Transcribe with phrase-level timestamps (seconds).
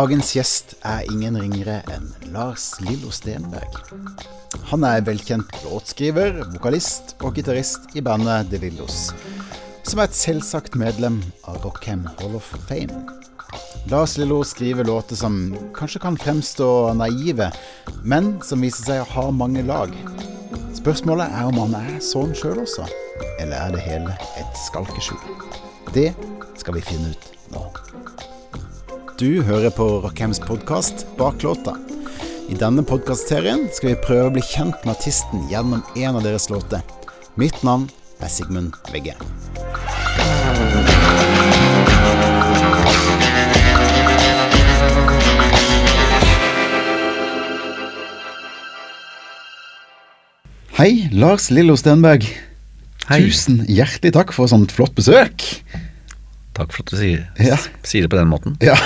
[0.00, 3.74] Dagens gjest er ingen ringere enn Lars Lillo Stenberg.
[4.70, 9.10] Han er velkjent låtskriver, vokalist og gitarist i bandet The Lillos,
[9.84, 13.02] som er et selvsagt medlem av Rockham Hall of Fame.
[13.92, 15.36] Lars Lillo skriver låter som
[15.76, 17.50] kanskje kan fremstå naive,
[18.00, 19.92] men som viser seg å ha mange lag.
[20.80, 22.88] Spørsmålet er om han er sånn sjøl også,
[23.36, 25.44] eller er det hele et skalkeskjul?
[25.92, 26.08] Det
[26.56, 27.68] skal vi finne ut nå.
[29.20, 31.74] Du hører på Rockhams podkast Bak låta.
[32.48, 36.46] I denne podkastserien skal vi prøve å bli kjent med artisten gjennom en av deres
[36.48, 36.80] låter.
[37.36, 37.84] Mitt navn
[38.24, 39.12] er Sigmund Vegge.
[50.80, 52.24] Hei, Lars Lillo Stenberg.
[53.12, 53.20] Hei.
[53.28, 55.44] Tusen hjertelig takk for sånt flott besøk.
[56.56, 57.56] Takk for at du sier, Ja.
[57.86, 58.56] sier det på den måten.
[58.64, 58.76] Ja.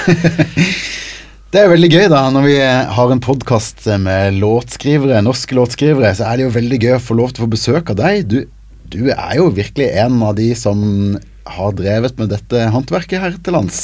[1.55, 6.27] Det er veldig gøy da, når vi har en podkast med låtskrivere, norske låtskrivere, så
[6.27, 8.25] er det jo veldig gøy å få lov til å få besøk av deg.
[8.27, 8.41] Du,
[8.91, 10.83] du er jo virkelig en av de som
[11.47, 13.79] har drevet med dette håndverket her til lands.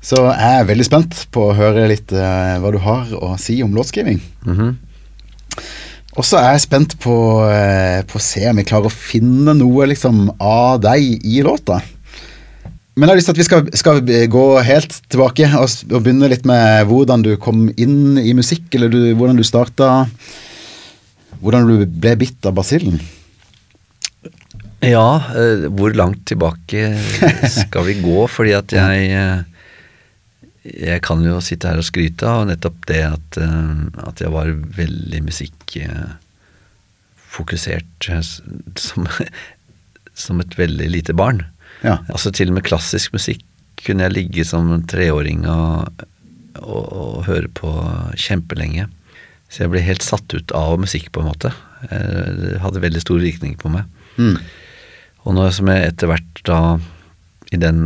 [0.00, 3.58] Så jeg er veldig spent på å høre litt uh, hva du har å si
[3.60, 4.22] om låtskriving.
[4.48, 4.78] Mhm.
[6.16, 7.14] Og så er jeg spent på,
[7.44, 11.82] uh, på å se om jeg klarer å finne noe liksom av deg i låta.
[12.96, 14.00] Men jeg har lyst til at vi skal, skal
[14.32, 18.88] gå helt tilbake og, og begynne litt med hvordan du kom inn i musikk, eller
[18.92, 20.06] du, hvordan du starta
[21.40, 23.00] Hvordan du ble bitt av basillen.
[24.84, 26.98] Ja, eh, hvor langt tilbake
[27.48, 28.26] skal vi gå?
[28.28, 29.42] Fordi at jeg eh,
[30.60, 34.50] Jeg kan jo sitte her og skryte av nettopp det at, eh, at jeg var
[34.76, 38.20] veldig musikkfokusert eh,
[38.76, 39.08] som,
[40.26, 41.40] som et veldig lite barn.
[41.84, 41.98] Ja.
[42.12, 43.44] Altså til og med klassisk musikk
[43.80, 46.02] kunne jeg ligge som treåring og,
[46.60, 47.70] og, og høre på
[48.20, 48.84] kjempelenge.
[49.48, 51.50] Så jeg ble helt satt ut av musikk, på en måte.
[51.88, 53.88] Eh, Det hadde veldig stor virkning på meg.
[54.20, 54.36] Mm.
[55.24, 56.60] Og nå som jeg etter hvert da
[57.50, 57.80] i den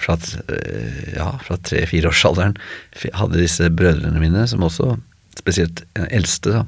[0.00, 0.16] fra,
[0.50, 2.56] eh, ja, fra tre-fireårsalderen
[3.14, 4.96] hadde disse brødrene mine, som også
[5.38, 6.64] spesielt den eldste, da,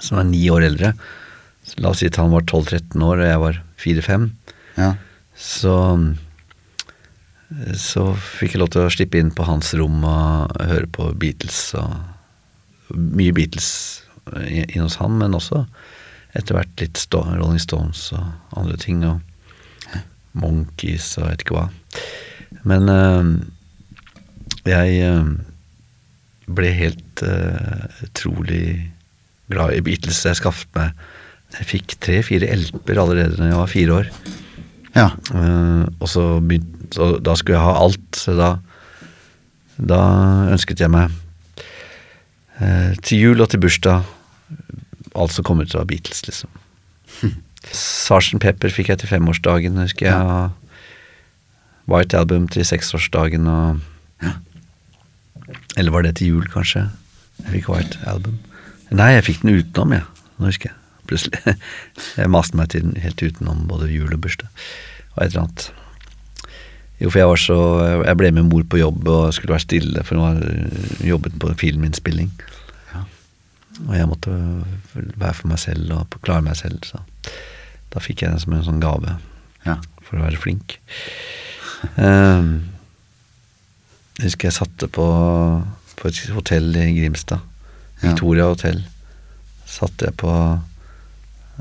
[0.00, 0.94] som er ni år eldre
[1.78, 4.24] La oss si at han var 12-13 år og jeg var 4-5
[4.80, 4.88] Ja.
[5.42, 5.76] Så
[7.76, 11.74] så fikk jeg lov til å slippe inn på hans rom og høre på Beatles
[11.76, 13.68] og mye Beatles
[14.48, 15.66] inn hos han, men også
[16.38, 19.20] etter hvert litt Rolling Stones og andre ting, og
[20.38, 21.66] Monkeys og vet ikke hva.
[22.68, 23.32] Men øh,
[24.68, 25.32] jeg eh,
[26.52, 28.64] ble helt øh, utrolig
[29.52, 30.24] glad i Beatles.
[30.24, 30.96] Jeg skaffet meg
[31.58, 34.12] Jeg fikk tre-fire LP-er allerede da jeg var fire år.
[34.96, 35.08] Ja.
[35.32, 38.48] Uh, og så begynte så Da skulle jeg ha alt, så da
[39.80, 40.00] Da
[40.52, 41.14] ønsket jeg meg
[42.60, 44.02] uh, til jul og til bursdag
[45.18, 46.48] alt som kom ut av Beatles, liksom.
[47.76, 50.16] Sarsen Pepper fikk jeg til femårsdagen, husker jeg.
[50.16, 50.48] Ja.
[51.90, 53.80] White Album til seksårsdagen og
[55.76, 56.86] Eller var det til jul, kanskje?
[57.42, 58.38] Jeg fikk White Album.
[58.92, 60.04] Nei, jeg fikk den utenom, jeg.
[60.38, 60.81] Nå husker jeg.
[61.12, 61.56] Plutselig.
[62.22, 64.48] Jeg maste meg til helt utenom både jul og bursdag.
[65.12, 65.68] Og et eller annet.
[67.02, 67.56] Jo, for jeg var så
[68.06, 71.50] Jeg ble med mor på jobb og skulle være stille, for hun har jobbet på
[71.58, 72.28] filminnspilling.
[72.92, 73.02] Ja.
[73.88, 74.36] Og jeg måtte
[74.94, 77.02] være for meg selv og klare meg selv, så
[77.92, 79.16] da fikk jeg den som en sånn gave
[79.66, 79.76] Ja.
[80.06, 80.78] for å være flink.
[81.98, 82.70] Um,
[84.20, 85.06] jeg husker jeg satte på,
[85.98, 87.42] på et hotell i Grimstad.
[88.02, 88.80] Victoria hotell.
[89.68, 90.30] Satte jeg på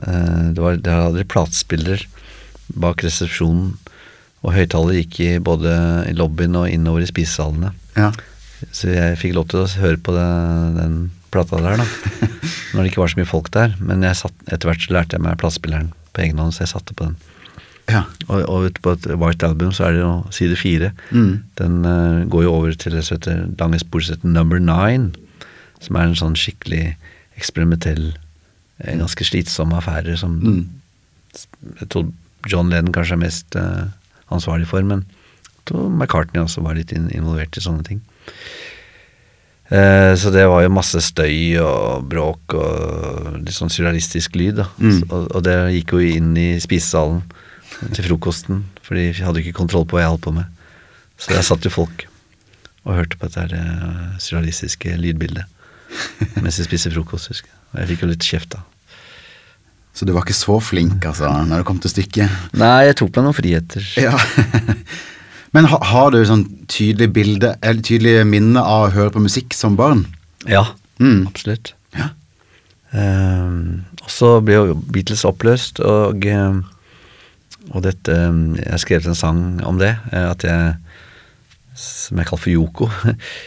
[0.01, 2.01] Det var Der hadde de platespiller
[2.81, 3.73] bak resepsjonen,
[4.41, 5.72] og høyttaler gikk i både
[6.09, 7.73] i lobbyen og innover i spisesalene.
[7.97, 8.09] Ja.
[8.73, 10.96] Så jeg fikk lov til å høre på den, den
[11.34, 11.85] plata der, da.
[12.73, 13.76] Når det ikke var så mye folk der.
[13.81, 16.73] Men jeg satt, etter hvert så lærte jeg meg platespilleren på egen hånd, så jeg
[16.73, 17.20] satte på den.
[17.91, 18.05] ja.
[18.28, 20.91] Og, og ute på et White Album så er det jo side fire.
[21.11, 21.34] Mm.
[21.59, 25.11] Den uh, går jo over til det som heter lange spor Number Nine,
[25.81, 26.96] som er en sånn skikkelig
[27.40, 28.30] eksperimentell, eh,
[28.85, 30.67] ganske slitsom affære som Mm.
[31.79, 32.11] jeg tror
[32.49, 33.85] John Lennon kanskje er mest eh,
[34.31, 35.05] ansvarlig for, men
[35.72, 38.01] McCartney også var litt involvert i sånne ting.
[39.72, 44.57] Eh, så det var jo masse støy og bråk og litt sånn surrealistisk lyd.
[44.59, 44.66] da.
[44.81, 45.03] Mm.
[45.07, 47.22] Og, det gikk jo inn i spisesalen
[47.95, 50.49] til frokosten, for de hadde ikke kontroll på hva jeg holdt på med.
[51.22, 52.07] Så der satt jo folk
[52.83, 55.45] og hørte på dette eh, surrealistiske lydbildet
[56.41, 57.29] mens de spiste frokost.
[57.31, 57.57] husker jeg.
[57.72, 58.61] Og jeg fikk jo litt kjeft, da.
[60.02, 62.32] Så du var ikke så flink, altså, når det kom til stykket?
[62.58, 63.84] Nei, jeg tok meg noen friheter.
[64.02, 64.16] Ja.
[65.53, 69.53] Men ha, har du sånn tydelig bilde, eller tydelig minne av å høre på musikk
[69.53, 70.08] som barn?
[70.50, 70.64] Ja,
[71.02, 71.28] Mm.
[71.30, 71.72] absolutt.
[71.98, 72.08] Ja.
[72.94, 76.64] Um, og så ble jo Beatles oppløst, og, ehm,
[77.72, 80.76] og dette Jeg har skrevet en sang om det, eh, at jeg
[81.78, 82.90] som jeg kaller for Yoko.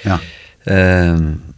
[0.06, 0.19] Ja.
[0.71, 1.54] Ehm,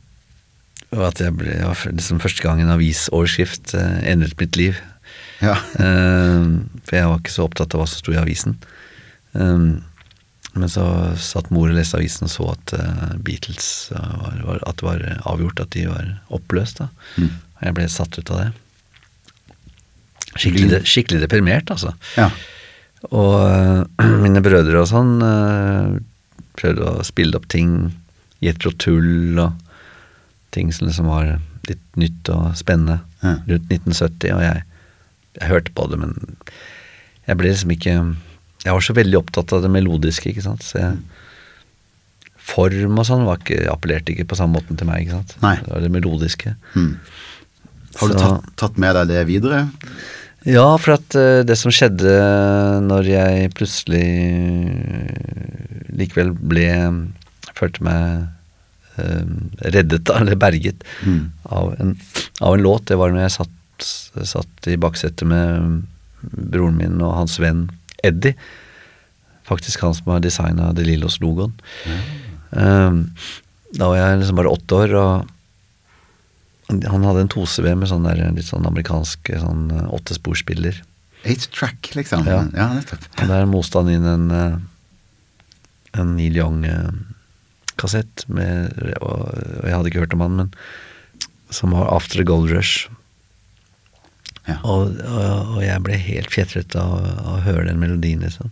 [0.95, 1.57] og at jeg ble,
[1.91, 4.79] liksom første gang en avisoverskrift eh, endret mitt liv.
[5.43, 5.57] Ja.
[5.83, 8.57] Ehm, for jeg var ikke så opptatt av hva som sto i avisen.
[9.37, 9.83] Um,
[10.57, 10.87] men så
[11.21, 15.03] satt mor og leste avisen og så at uh, Beatles var, var, At det var
[15.29, 16.81] avgjort at de var oppløst.
[16.81, 16.89] da.
[17.21, 17.35] Mm.
[17.59, 18.49] Og jeg ble satt ut av det.
[20.37, 21.93] Skikkelig, skikkelig deprimert, altså.
[22.17, 22.31] ja.
[23.13, 23.85] Og uh,
[24.25, 25.93] mine brødre og sånn uh,
[26.57, 27.93] prøvde å spille opp ting,
[28.45, 29.66] Jetro Tull og
[30.57, 31.37] ting som liksom var
[31.69, 33.37] litt nytt og spennende Ja.
[33.49, 34.63] rundt 1970, og jeg,
[35.41, 36.15] jeg hørte på det, men
[37.27, 37.95] jeg ble liksom ikke
[38.67, 40.97] Jeg var så veldig opptatt av det melodiske, ikke sant, så jeg
[42.47, 45.33] Form og sånn var ikke, appellerte ikke på samme måten til meg, ikke sant.
[45.43, 45.57] Nei.
[45.65, 46.53] Det var det melodiske.
[46.77, 46.93] Mm.
[47.99, 49.65] Har du tatt, tatt med deg det videre?
[50.47, 52.13] Ja, for at uh, det som skjedde
[52.87, 54.07] når jeg plutselig
[55.99, 56.69] likevel ble
[57.57, 58.27] Følte meg
[58.97, 61.33] reddet, eller berget, Mm.
[61.45, 61.97] av, en,
[62.41, 63.89] av en låt, det var når jeg satt,
[64.27, 65.83] satt i baksetet med
[66.33, 67.67] broren min og hans venn
[68.05, 68.35] Eddie.
[69.47, 71.53] Faktisk han som har designa De Lillos-logoen.
[71.87, 72.93] Eh,
[73.77, 75.33] da var jeg liksom bare åtte år, og
[76.69, 80.81] han hadde en 2CV med sånn der, litt sånn amerikansk sånn eh, åttesporspiller.
[81.27, 82.27] Eight track, liksom?
[82.27, 82.41] Ja.
[82.55, 83.07] ja nettopp.
[83.23, 84.57] Og der moste han inn en, eh,
[86.01, 86.37] en Neil
[87.77, 90.53] Young-kassett, med, og og jeg hadde ikke hørt om han, men
[91.51, 92.89] som var After the Gold Rush.
[94.47, 94.59] Ja.
[94.63, 98.51] Og, og, og jeg ble helt fjetret av av å høre den melodien, liksom.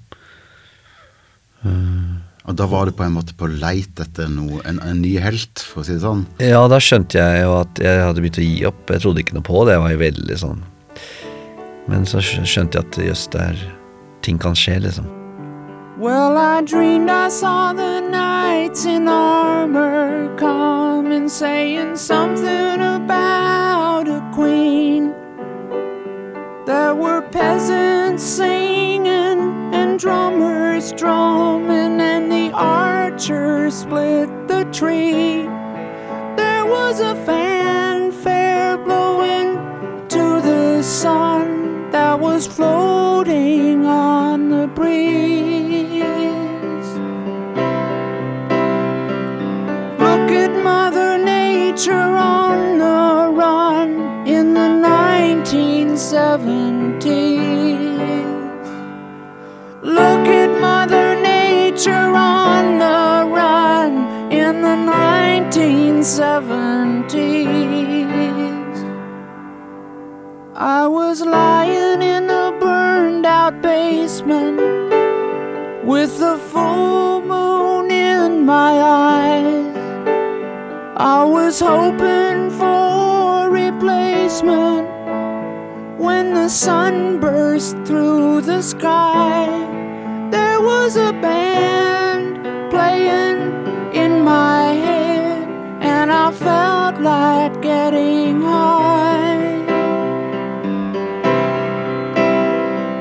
[2.45, 5.59] Og da var du på en måte på leit etter noe, en, en ny helt,
[5.65, 6.27] for å si det sånn?
[6.43, 8.91] Ja, da skjønte jeg jo at jeg hadde begynt å gi opp.
[8.91, 10.65] Jeg trodde ikke noe på det, jeg var jo veldig sånn
[11.89, 13.29] Men så skjønte jeg at jøss,
[14.25, 15.24] Ting kan skje, liksom.
[16.05, 24.21] Well, I dreamed I saw the knights in armor come and saying something about a
[24.35, 25.15] queen.
[26.67, 29.41] There were peasants singing
[29.73, 35.45] and drummers drumming, and the archers split the tree.
[36.37, 39.55] There was a fanfare blowing
[40.09, 45.54] to the sun that was floating on the breeze.
[56.13, 57.25] 1970s.
[59.83, 66.15] Look at Mother Nature on the run in the 1970s.
[70.55, 74.61] I was lying in a burned out basement
[75.85, 79.77] with the full moon in my eyes.
[80.97, 84.94] I was hoping for a replacement
[85.99, 89.47] when the sun burst through the sky.
[90.31, 95.49] There was a band playing in my head,
[95.81, 99.65] and I felt like getting high.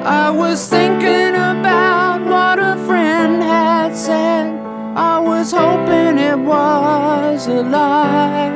[0.06, 4.54] I was thinking about what a friend had said.
[4.96, 8.52] I was hoping it was a lie.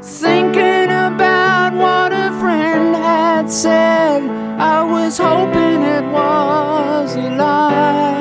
[0.00, 0.75] Thinking
[3.46, 4.22] had said.
[4.58, 8.16] I was hoping it was a lie.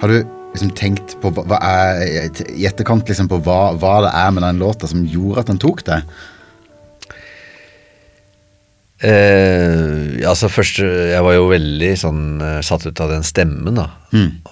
[0.00, 4.12] Har du liksom tenkt på hva, hva er, i etterkant liksom på hva, hva det
[4.16, 6.00] er med den låta som gjorde at den tok det?
[9.00, 13.86] Eh, altså først Jeg var jo veldig sånn eh, satt ut av den stemmen, da.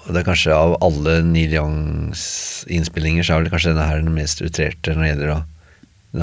[0.05, 2.23] Og det er kanskje av alle Neil Youngs
[2.71, 5.41] innspillinger, så er vel kanskje denne her den mest utrerte når det gjelder da,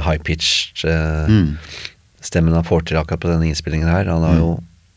[0.07, 1.29] high-pitched eh,
[2.27, 4.09] stemmen han får til akkurat på denne innspillingen her.
[4.11, 4.49] Han har jo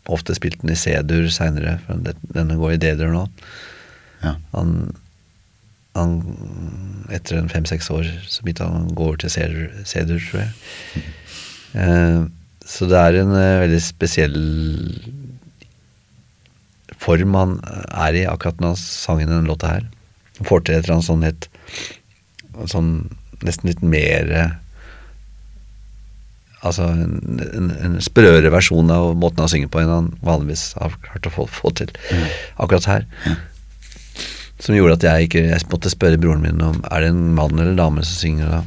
[0.10, 3.28] ofte spilt den i C-dur seinere, for den- denne går i D-dur nå.
[4.24, 4.34] Ja.
[4.56, 4.74] Han,
[5.96, 6.16] han
[7.14, 11.06] Etter en fem-seks år så begynte han å gå over til C-dur, tror jeg.
[11.80, 12.20] Eh,
[12.70, 14.36] så det er en eh, veldig spesiell
[17.00, 19.86] form han er i akkurat når han sang inn denne låta her.
[20.40, 21.50] Han får til et eller annet sånn helt
[22.68, 22.88] Sånn
[23.46, 24.32] nesten litt mer
[26.62, 30.96] Altså en, en, en sprøere versjon av måten han synger på enn han vanligvis har
[31.06, 31.94] klart å få, få til
[32.60, 33.06] akkurat her.
[34.60, 37.56] Som gjorde at jeg ikke Jeg måtte spørre broren min om er det en mann
[37.56, 38.50] eller dame som synger.
[38.52, 38.60] da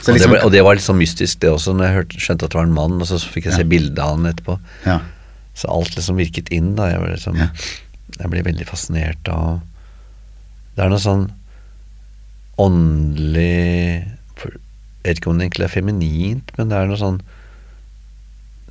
[0.00, 1.96] Så og, det liksom, ble, og det var litt sånn mystisk, det også, når jeg
[1.98, 4.30] hørte, skjønte at det var en mann, og så fikk jeg se bilde av han
[4.32, 4.56] etterpå.
[4.88, 4.98] ja.
[5.54, 6.88] Så alt liksom virket inn, da.
[6.90, 7.46] Jeg liksom, Ja.
[8.18, 9.60] jeg ble veldig fascinert av
[10.74, 11.28] Det er noe sånn
[12.58, 14.02] åndelig
[15.04, 17.18] Jeg vet ikke om det egentlig er feminint, men det er noe sånn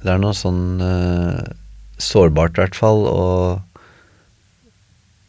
[0.02, 1.44] Det er noe sånn uh,
[2.02, 3.62] sårbart, i hvert fall, og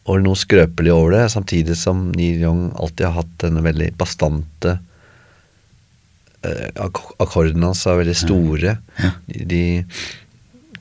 [0.05, 4.75] og noe skrøpelig over det, samtidig som Neil Young alltid har hatt denne veldig bastante
[6.45, 8.75] uh, ak Akkordene hans er veldig store.
[9.31, 9.63] De, de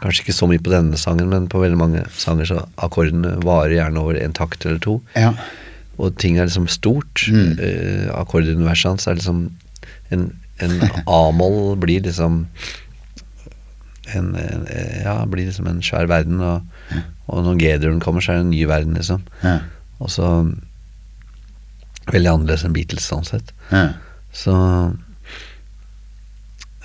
[0.03, 3.77] Kanskje ikke så mye på denne sangen, men på veldig mange sanger så akkordene varer
[3.77, 4.98] gjerne over en takt eller to.
[5.15, 5.32] ja.
[6.01, 7.22] Og ting er liksom stort.
[7.30, 7.51] Mm.
[7.62, 9.46] Uh, Akkorduniverset hans er liksom
[10.13, 10.24] En,
[10.63, 10.75] en
[11.10, 12.46] A-moll blir liksom
[14.13, 14.67] en, en,
[15.03, 16.62] Ja, blir liksom en svær verden, og,
[17.32, 19.24] og når G-duren kommer, så er det en ny verden, liksom.
[19.43, 19.58] Ja.
[20.00, 20.29] Og så
[22.12, 23.53] Veldig annerledes enn Beatles, sånn sett.
[23.72, 23.86] Ja.
[24.36, 24.51] Så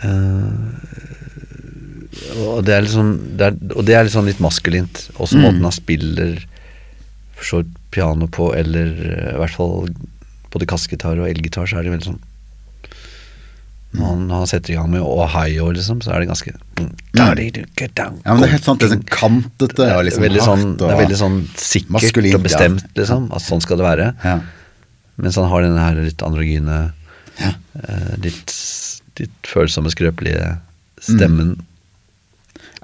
[0.04, 0.52] øh,
[2.48, 3.08] Og det er liksom
[3.38, 5.08] det er, Og det er sånn litt maskulint.
[5.18, 5.42] Også Mm.
[5.42, 6.38] måten han spiller
[7.38, 9.88] for så vidt piano på, eller eh, i hvert fall
[10.52, 12.22] både kassegitar og elgitar, så er det veldig sånn
[13.96, 16.92] han, han setter i gang med Ohio, liksom, så er det ganske Mm.
[18.24, 18.78] Ja, men det er helt sant.
[18.80, 20.78] Det er sånn kantete og liksom veldig sånn, hardt.
[20.78, 23.24] Det er veldig sånn sikkert og bestemt, liksom.
[23.34, 24.14] At sånn skal det være.
[24.24, 24.40] ja.
[25.18, 26.92] Mens han har denne her litt androgyne,
[27.40, 27.50] Ja.
[27.88, 28.54] eh, litt,
[29.18, 30.60] litt følsomme, skrøpelige
[31.00, 31.56] stemmen.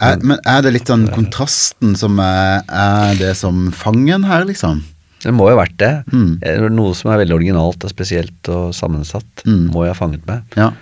[0.02, 4.82] Er, men er det litt sånn kontrasten som er, er det som fangen her, liksom?
[5.22, 5.92] Det må jo ha vært det.
[6.12, 6.32] Mm.
[6.42, 9.70] Eh, Noe som er veldig originalt og spesielt og sammensatt, Mm.
[9.70, 10.42] må jeg ha fanget med.
[10.56, 10.72] Ja.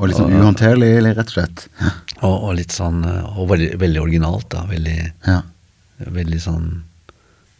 [0.00, 1.66] Og litt sånn uhåndterlig, rett og slett.
[2.24, 4.62] Og, og litt sånn eh, Og veldig, veldig originalt, da.
[4.70, 5.42] Veldig, Ja.
[6.00, 6.68] veldig sånn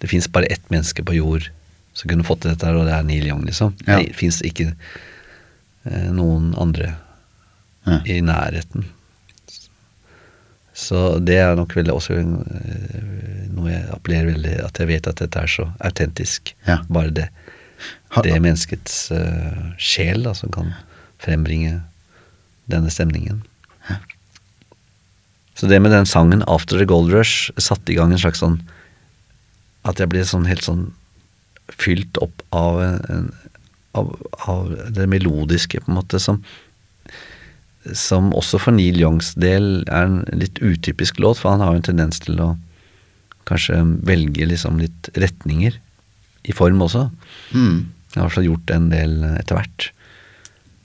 [0.01, 1.51] Det fins bare ett menneske på jord
[1.93, 3.75] som kunne fått til dette, og det er Neil Young, liksom.
[3.85, 3.99] Ja.
[4.01, 4.71] Det fins ikke
[5.85, 6.95] eh, noen andre
[7.87, 7.99] Ja.
[8.07, 8.85] i nærheten.
[10.77, 15.21] Så det er nok veldig også eh, noe jeg appellerer veldig At jeg vet at
[15.21, 16.55] dette er så autentisk.
[16.69, 16.79] Ja.
[16.89, 17.29] Bare det.
[18.15, 20.73] Det Det menneskets uh, sjel da, som kan
[21.23, 21.79] frembringe
[22.73, 23.43] denne stemningen.
[25.61, 28.63] Så det med den sangen 'After the Gold Rush' satte i gang en slags sånn
[29.85, 30.93] At jeg ble sånn helt sånn
[31.71, 33.33] fylt opp av, en,
[33.95, 34.11] av,
[34.45, 36.43] av det melodiske, på en måte, som
[37.97, 41.81] som også for Neil Youngs del er en litt utypisk låt, for han har jo
[41.81, 42.51] en tendens til å
[43.49, 45.79] kanskje velge liksom litt retninger
[46.45, 47.07] i form også.
[47.57, 47.89] Mm.
[48.13, 49.89] Jeg har i hvert fall gjort en del etter hvert.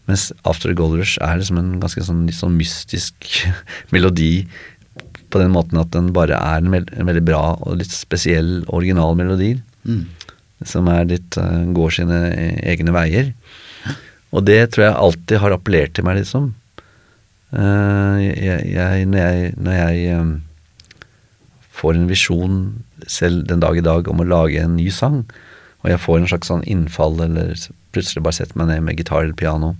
[0.09, 3.29] Mens After the Gold Rush er liksom en ganske sånn, litt sånn mystisk
[3.95, 4.45] melodi
[5.33, 8.61] på den måten at den bare er en, veld, en veldig bra og litt spesiell
[8.71, 9.55] original melodi.
[9.83, 10.05] Mm.
[10.65, 12.19] Som er litt eh, går sine
[12.63, 13.33] egne veier.
[14.35, 16.53] Og det tror jeg alltid har appellert til meg, liksom.
[17.55, 21.09] Eh, jeg, jeg, når jeg, når jeg eh,
[21.75, 22.61] får en visjon
[23.11, 25.23] selv den dag i dag om å lage en ny sang,
[25.83, 27.53] og jeg får en slags sånn innfall, eller
[27.95, 29.75] plutselig bare setter meg ned med gitar eller piano,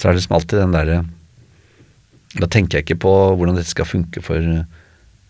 [0.00, 0.98] så er det liksom alltid den derre
[2.40, 4.62] Da tenker jeg ikke på hvordan dette skal funke for eh,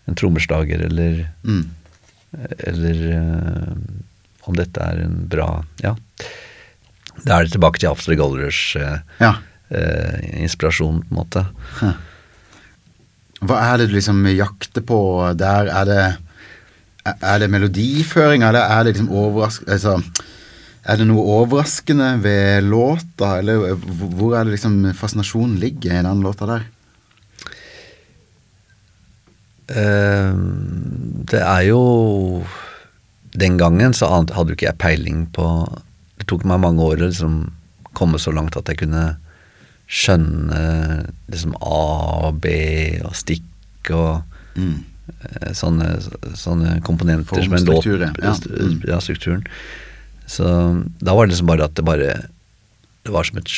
[0.07, 1.65] en trommeslager, eller Mm.
[2.67, 3.73] eller eh,
[4.47, 5.49] om dette er en bra
[5.83, 5.95] Ja.
[7.25, 8.77] Da er det tilbake til After Gold Rush.
[8.79, 9.33] eh, Ja.
[9.69, 11.43] eh, inspirasjon, på en måte.
[13.41, 14.97] Hva er det du liksom jakter på
[15.37, 15.67] der?
[15.73, 16.17] Er det,
[17.21, 20.27] er det melodiføring, eller er det liksom overraskelse Altså,
[20.81, 26.23] er det noe overraskende ved låta, eller hvor er det liksom fascinasjonen ligger i den
[26.25, 26.63] låta der?
[29.71, 30.33] Eh,
[31.31, 31.81] det er jo
[33.31, 35.45] Den gangen så hadde jo ikke jeg peiling på
[36.19, 37.37] Det tok meg mange år å liksom
[37.95, 39.05] komme så langt at jeg kunne
[39.91, 40.59] skjønne
[41.31, 41.79] liksom A
[42.29, 42.51] og B
[43.03, 44.21] og stikk og
[44.55, 44.83] Mm.
[45.23, 45.85] eh, sånne,
[46.35, 47.85] sånne komponenter som en låt
[48.19, 48.33] ja.
[48.87, 49.45] Ja, strukturen.
[50.31, 50.47] Så
[51.03, 52.11] da var det liksom bare at det bare
[53.03, 53.51] Det var som et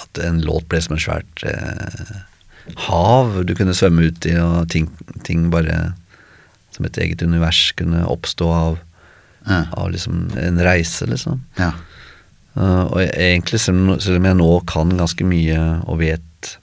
[0.00, 2.20] At en låt ble som et svært eh,
[2.86, 4.86] hav du kunne svømme ut i, og ting,
[5.26, 5.92] ting bare
[6.70, 8.78] som et eget univers kunne oppstå av,
[9.48, 9.64] Ja.
[9.72, 11.40] av liksom en reise, liksom.
[11.58, 11.72] ja.
[12.54, 16.56] Uh, og jeg, egentlig, selv selv om jeg nå kan ganske mye og vet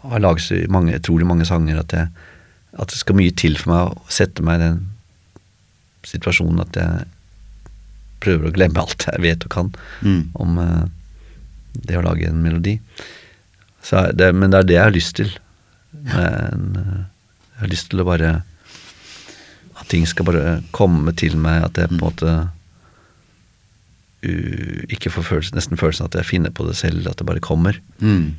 [0.00, 2.08] Har laget så mange, utrolig mange sanger at, jeg,
[2.72, 4.78] at det skal mye til for meg å sette meg i den
[6.08, 7.04] situasjonen at jeg
[8.20, 9.72] prøver å glemme alt jeg vet og kan
[10.02, 10.30] Mm.
[10.34, 10.86] om, uh,
[11.86, 12.78] det å lage en melodi.
[13.82, 15.30] Så det, men det er det jeg har lyst til.
[15.92, 17.04] Men, eh,
[17.54, 18.42] jeg har lyst til å bare
[19.80, 22.32] At ting skal bare komme til meg, at jeg på en måte
[24.24, 27.40] uh, ikke får følelsen, nesten følelsen at jeg finner på det selv, at det bare
[27.40, 27.80] kommer.
[28.04, 28.36] Mm.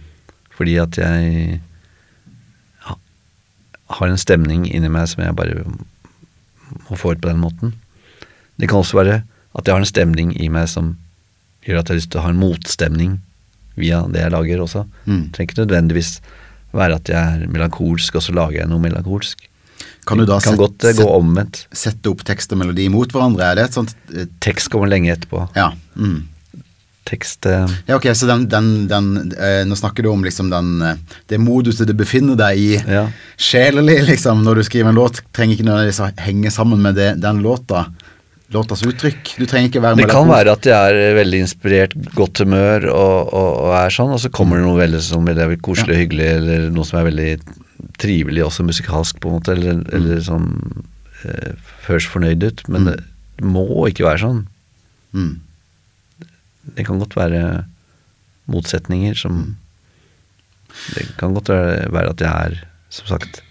[0.54, 1.62] Fordi at jeg
[2.86, 2.94] ja,
[3.98, 7.74] har en stemning inni meg som jeg bare må få ut på den måten.
[8.62, 9.24] Det kan også være
[9.58, 10.94] at jeg har en stemning i meg som
[11.66, 13.20] gjør at jeg har lyst til å ha en motstemning
[13.80, 14.86] via det jeg lager også.
[15.06, 15.22] Mm.
[15.28, 16.12] Det trenger ikke nødvendigvis
[16.72, 19.48] være at jeg er melankolsk, og så lager jeg noe melankolsk.
[20.08, 21.66] Kan du da kan sette- godt eh, gå omvendt.
[21.76, 23.52] Sette opp tekst og melodi mot hverandre?
[23.52, 25.44] Er det et sånt eh, Tekst kommer lenge etterpå.
[25.58, 25.72] Ja.
[25.96, 26.24] Mm.
[27.06, 30.70] Tekst eh, Ja, ok, så den, den, den eh, Nå snakker du om liksom den
[30.86, 33.08] eh, det moduset du befinner deg i Ja.
[33.42, 35.22] sjelelig, liksom, når du skriver en låt.
[35.34, 37.88] Trenger ikke nødvendigvis å henge sammen med det, den låta.
[38.52, 39.36] Låtas uttrykk.
[39.40, 43.32] Du trenger ikke være Det kan være at jeg er veldig inspirert, godt humør og,
[43.32, 46.28] og, og er sånn, og så kommer det noe veldig, som veldig koselig og hyggelig,
[46.42, 47.30] eller noe som er veldig
[48.02, 50.50] trivelig også musikalsk, på en måte, eller, eller sånn
[51.24, 51.54] eh,
[51.88, 52.66] Høres fornøyd ut.
[52.72, 52.98] Men det
[53.48, 54.44] må ikke være sånn.
[55.16, 55.32] Mm.
[56.76, 57.64] Det kan godt være
[58.52, 59.42] motsetninger som
[60.92, 62.60] Det kan godt være at jeg er,
[62.92, 63.42] som sagt,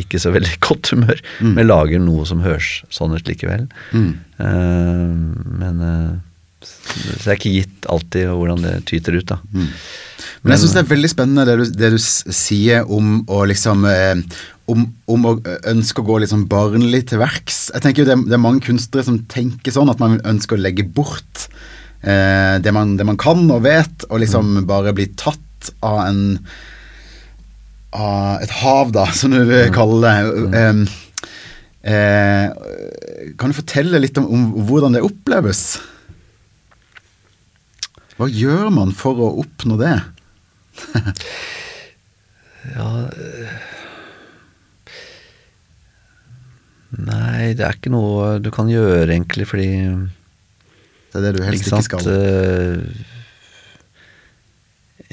[0.00, 3.66] ikke så veldig godt humør, men lager noe som høres sånn ut likevel.
[3.94, 4.12] Mm.
[4.38, 5.12] Uh,
[5.60, 6.14] men uh,
[6.64, 9.38] Så det er ikke gitt alltid hvordan det tyter ut, da.
[9.52, 9.70] Mm.
[10.44, 13.86] Men jeg syns det er veldig spennende det du, det du sier om å liksom
[13.88, 14.20] eh,
[14.72, 15.32] om, om å
[15.70, 17.66] ønske å gå litt sånn barnlig til verks.
[17.74, 20.64] Jeg tenker jo det, det er mange kunstnere som tenker sånn at man ønsker å
[20.64, 21.46] legge bort
[22.04, 26.22] eh, det, man, det man kan og vet, og liksom bare bli tatt av en
[27.94, 30.14] av et hav, da, som du vil kalle det.
[30.54, 30.84] Um,
[31.86, 32.46] eh,
[33.40, 35.64] kan du fortelle litt om, om hvordan det oppleves?
[38.18, 39.96] Hva gjør man for å oppnå det?
[42.64, 43.56] Ja eh,
[46.94, 49.66] Nei, det er ikke noe du kan gjøre, egentlig, fordi
[51.12, 52.08] Det er det du helst Ikke ikke, sant?
[52.08, 53.13] skal.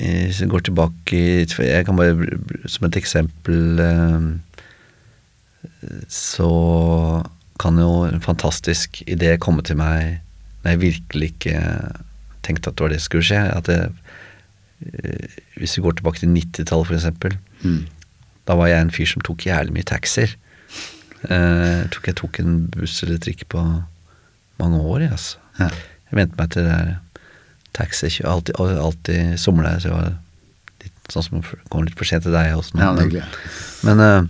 [0.02, 1.20] Eh, Hvis jeg går tilbake
[1.62, 2.16] Jeg kan bare
[2.66, 4.26] Som et eksempel eh,
[6.10, 6.50] Så
[7.62, 10.20] kan jo en fantastisk idé komme til meg
[10.64, 11.60] når jeg virkelig ikke
[12.46, 13.42] tenkte at det var det som skulle skje.
[13.54, 13.78] At det,
[14.86, 17.38] eh, hvis vi går tilbake til 90-tallet, for eksempel.
[17.62, 17.84] Mm.
[18.50, 20.34] Da var jeg en fyr som tok jævlig mye taxier.
[21.30, 23.62] Eh, Jeg tror ikke jeg tok en buss eller trikk på
[24.62, 25.00] mange år.
[25.06, 25.38] jeg, Altså.
[25.60, 25.70] Ja.
[26.12, 26.96] Jeg vente meg til det der
[27.78, 28.12] taxi.
[28.28, 30.14] Alltid, alltid, somler jeg, så jeg
[30.86, 32.54] litt sånn som kommer litt for sent til deg.
[32.58, 33.28] Også, Ja, det er
[33.86, 34.30] men men uh,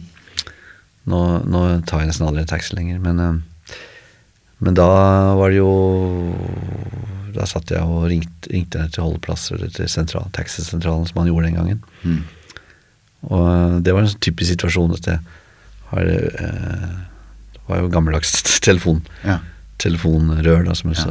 [1.12, 3.02] nå, nå tar jeg nesten aldri taxi lenger.
[3.04, 3.78] Men, uh,
[4.62, 4.88] men da
[5.40, 5.72] var det jo
[7.34, 11.48] Da satt jeg og ringte, ringte til holdeplasser eller til sentral, taxisentralen, som man gjorde
[11.48, 11.84] den gangen.
[12.04, 12.20] Mm.
[13.32, 15.22] Og eh, det var en sånn typisk situasjon at jeg
[15.92, 16.90] har uh,
[17.54, 18.34] Det var jo gammeldags
[18.68, 19.00] telefon.
[19.24, 19.40] Ja.
[19.82, 21.08] Telefonrør da, som Ja.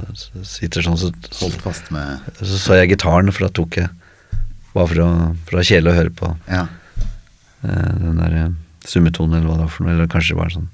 [0.47, 0.97] sitter sånn.
[1.01, 3.89] Så, Holdt fast med så så jeg gitaren, for da tok jeg
[4.73, 6.69] Bare for å, for å kjele å høre på Ja.
[7.65, 8.53] eh, den der eh,
[8.87, 9.93] summetonen, eller hva det var for noe.
[9.97, 10.69] Eller kanskje det var en sånn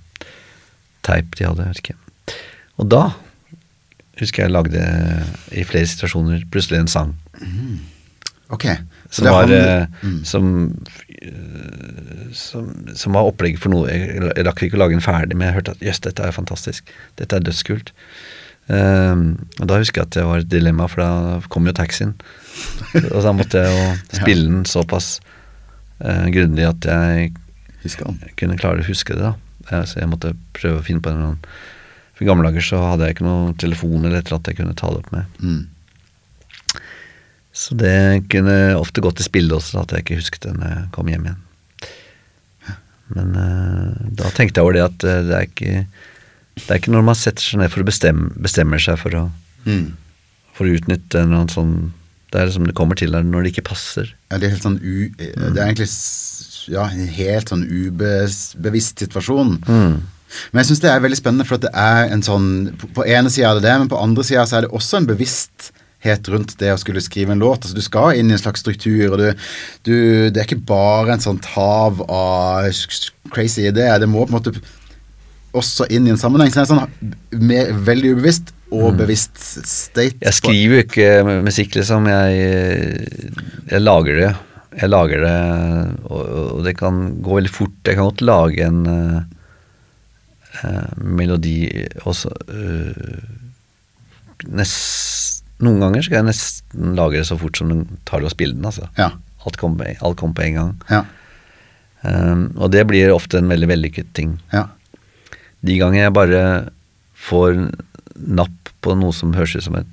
[1.02, 2.36] teip de hadde, jeg vet ikke.
[2.78, 3.02] Og da
[4.20, 4.82] husker jeg lagde
[5.56, 7.14] i flere situasjoner plutselig en sang.
[8.50, 8.66] Ok.
[9.16, 10.16] Som var, eh, mm.
[10.28, 10.48] som,
[11.16, 15.48] eh, som, som var opplegg for noe Jeg, rakk ikke å lage den ferdig, men
[15.48, 16.90] jeg hørte at jøss, dette er fantastisk.
[17.20, 17.94] Dette er dødskult.
[18.66, 22.16] Um, og da husker jeg at det var et dilemma, for da kom jo taxien.
[23.14, 23.86] og da måtte jeg jo
[24.20, 25.20] spille den såpass
[26.02, 27.32] uh, grundig at jeg
[28.36, 29.32] kunne klare å huske det.
[29.70, 31.56] da Så jeg måtte prøve å finne på en eller annen
[32.16, 34.60] For I gamle dager så hadde jeg ikke noen telefon eller et eller annet jeg
[34.60, 35.38] kunne ta det opp med.
[35.38, 35.62] Mm.
[37.56, 40.88] Så det kunne ofte gått i spillet også, at jeg ikke husket den når jeg
[40.92, 41.42] kom hjem igjen.
[43.16, 45.74] Men uh, da tenkte jeg over det at uh, det er ikke
[46.56, 49.28] Det er ikke når man setter seg ned for å bestemme, bestemmer seg for å,
[49.66, 49.96] Mm.
[50.54, 51.72] for å utnytte en eller annen sånn
[52.30, 54.12] Det er liksom det kommer til deg når det ikke passer.
[54.30, 55.08] Ja, det er helt sånn u...
[55.16, 55.88] Det er egentlig
[56.70, 59.56] ja, en helt sånn ubevisst situasjon.
[59.62, 62.48] Men jeg syns det er veldig spennende, for at det er en sånn
[62.82, 65.06] På, ene sida er det det, men på andre sida er det også en
[66.06, 67.64] bevissthet rundt det å skulle skrive en låt.
[67.64, 69.34] Altså Du skal inn i en slags struktur, og du,
[69.84, 72.70] du Det er ikke bare en sånt hav av
[73.32, 73.98] crazy ideer.
[73.98, 74.52] Det må på en måte
[75.56, 76.50] også inn i en sammenheng.
[76.50, 76.88] Så det er sånn
[77.46, 80.18] med, veldig ubevisst og bevisst state.
[80.20, 82.06] Jeg skriver jo ikke musikk, liksom.
[82.10, 82.32] Jeg,
[83.70, 84.32] jeg lager det.
[84.76, 85.36] Jeg lager det,
[86.10, 86.22] og,
[86.58, 87.86] og det kan gå veldig fort.
[87.86, 89.20] Jeg kan godt lage en eh,
[91.00, 93.24] melodi også uh,
[94.44, 95.25] nest,
[95.64, 98.58] Noen ganger skal jeg nesten lage det så fort som du tar det og spiller
[98.58, 98.66] den.
[98.68, 98.88] altså.
[98.98, 99.12] Ja.
[99.46, 100.72] Alt kommer kom på en gang.
[100.90, 101.04] Ja.
[102.02, 104.36] Um, og det blir ofte en veldig vellykket ting.
[104.52, 104.66] Ja.
[105.64, 106.42] De ganger jeg bare
[107.16, 107.56] får
[108.16, 109.88] napp på noe som høres ut som et,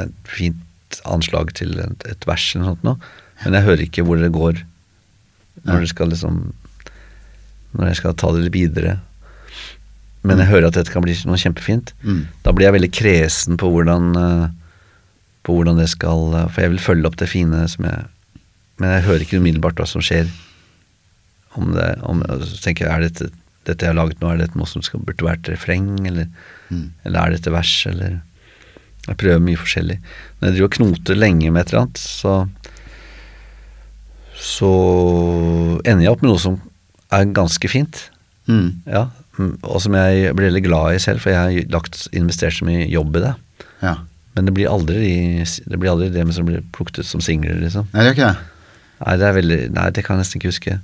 [0.00, 4.04] et fint anslag til et, et vers eller noe sånt noe, men jeg hører ikke
[4.06, 4.62] hvor det går
[5.66, 6.52] når det skal liksom
[7.76, 8.92] Når jeg skal ta det litt videre.
[10.26, 11.92] Men jeg hører at dette kan bli noe kjempefint.
[12.02, 12.20] Mm.
[12.42, 14.46] Da blir jeg veldig kresen på hvordan eh,
[15.46, 18.04] På hvordan det skal eh, For jeg vil følge opp det fine som jeg
[18.82, 20.26] Men jeg hører ikke umiddelbart hva som skjer.
[21.56, 23.30] Om det om, Så tenker jeg, er dette
[23.66, 26.28] dette jeg har laget nå, er dette noe som skal, burde vært refreng, eller,
[26.70, 26.92] Mm.
[27.04, 28.20] eller er dette vers, eller
[29.08, 29.96] Jeg prøver mye forskjellig.
[30.38, 32.48] Når jeg driver og knoter lenge med et eller annet, så
[34.36, 34.70] så
[35.86, 36.58] ender jeg opp med noe som
[37.14, 38.02] er ganske fint.
[38.50, 38.82] Mm.
[38.86, 39.06] Ja,
[39.38, 42.86] og som jeg blir veldig glad i selv, for jeg har lagt, investert så mye
[42.88, 43.34] jobb i det.
[43.82, 43.94] Ja.
[44.36, 47.88] Men det blir aldri, det blir aldri det som blir plukket ut som singler, liksom.
[47.92, 48.52] Nei, det er ikke det.
[49.00, 50.78] Nei, det er veldig, nei, det kan jeg nesten ikke huske.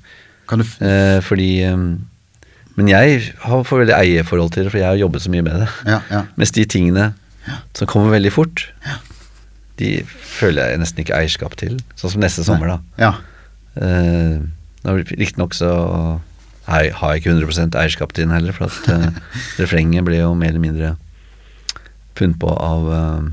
[0.49, 1.77] Kan du f Eh, fordi eh,
[2.77, 5.61] Men jeg har får veldig eierforhold til det, for jeg har jobbet så mye med
[5.61, 5.69] det.
[5.85, 6.23] Ja, ja.
[6.41, 7.13] Mens de tingene
[7.77, 8.73] som kommer veldig fort,
[9.79, 11.77] de føler jeg nesten ikke eierskap til.
[12.01, 12.79] Sånn som neste sommer, da.
[12.97, 13.13] Ja.
[13.77, 14.41] Eh,
[14.89, 15.69] Riktignok så
[16.67, 19.09] har jeg ikke 100 eierskap til den heller, for at uh,
[19.63, 20.93] refrenget ble jo mer eller mindre
[22.19, 23.31] funnet på av uh,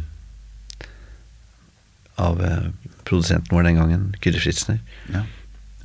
[2.20, 2.72] av uh,
[3.08, 4.82] produsenten vår den gangen, Kyrre Fritzner.
[5.14, 5.26] ja.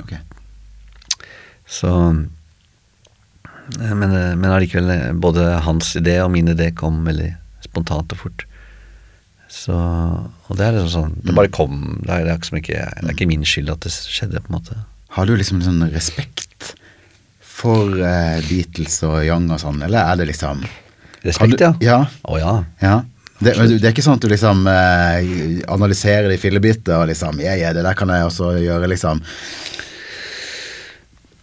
[0.03, 0.17] Ok.
[1.71, 1.91] Så
[3.81, 7.31] Men, men allikevel, både hans idé og min idé kom veldig
[7.65, 8.45] spontant og fort.
[9.49, 11.79] Så Og det er liksom sånn Det bare kom.
[12.03, 14.53] Det er, det er, ikke, ikke, det er ikke min skyld at det skjedde, på
[14.53, 14.77] en måte.
[15.17, 16.54] Har du liksom sånn respekt
[17.64, 20.64] for uh, Beatles og Young og sånn, eller er det liksom
[21.24, 21.72] Respekt, du, ja.
[21.81, 21.98] ja.
[22.29, 22.55] Å ja.
[22.85, 22.96] Ja.
[23.40, 27.40] Det, det er ikke sånn at du liksom uh, analyserer det i fillebiter og liksom
[27.42, 29.22] Ja, ja, det der kan jeg også gjøre, liksom.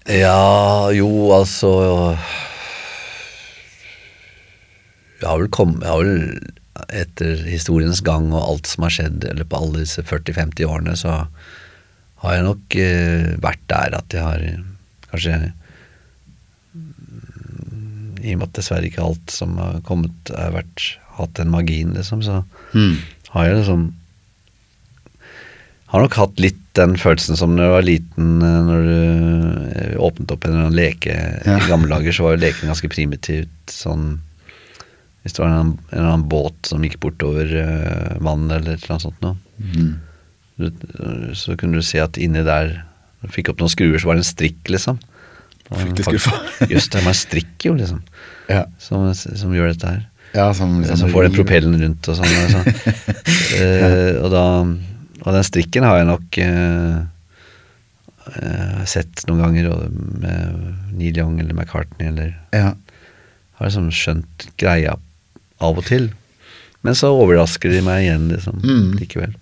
[0.10, 1.71] Ja, jo, altså
[5.21, 6.39] Jeg har vel kommet Jeg har vel
[7.01, 11.17] etter historiens gang og alt som har skjedd eller på alle disse 40-50 årene, så
[12.23, 14.45] har jeg nok uh, vært der at jeg har
[15.12, 15.36] kanskje
[18.23, 20.86] I og med at dessverre ikke alt som har kommet, har vært,
[21.17, 22.41] hatt den magien, liksom, så
[22.73, 22.93] mm.
[23.34, 23.89] har jeg liksom
[25.91, 28.99] Har nok hatt litt den følelsen som når du var liten, eh, når du
[29.75, 31.57] eh, åpnet opp en eller annen leke Ja.
[31.57, 34.21] i gamle dager, så var jo leken ganske primitivt sånn
[35.21, 38.86] Hvis det var en, en eller annen båt som gikk bortover uh, vannet eller et
[38.86, 39.99] eller annet sånt noe, Mm.
[40.57, 40.71] du,
[41.38, 42.71] så kunne du se at inni der
[43.21, 44.97] du fikk opp noen skruer, så var det en strikk, liksom.
[45.71, 46.38] Fryktelig skuffa.
[46.71, 48.01] Jøss, det er bare jo, liksom.
[48.51, 48.65] Ja.
[48.84, 50.01] Som, som gjør dette her.
[50.36, 52.36] ja, som liksom som får den propellen rundt og sånn.
[52.43, 52.67] Og, sånn.
[53.51, 54.43] Eh, og, da,
[55.21, 57.01] og den strikken har jeg nok uh,
[58.31, 59.67] uh, sett noen ganger
[60.23, 62.71] med Neil Young eller McCartney eller Ja.
[63.60, 64.95] Har liksom skjønt greia
[65.62, 66.10] av og til.
[66.81, 68.63] Men så overrasker de meg igjen, liksom.
[68.63, 68.95] Mm.
[69.01, 69.36] Likevel.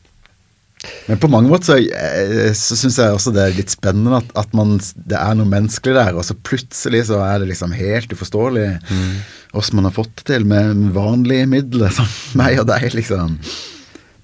[1.09, 4.29] Men på mange måter så, eh, så syns jeg også det er litt spennende at,
[4.37, 4.77] at man,
[5.09, 8.69] det er noe menneskelig der, og så plutselig så er det liksom helt uforståelig
[9.49, 13.39] hvordan man har fått det til med vanlige midler, som meg og deg, liksom.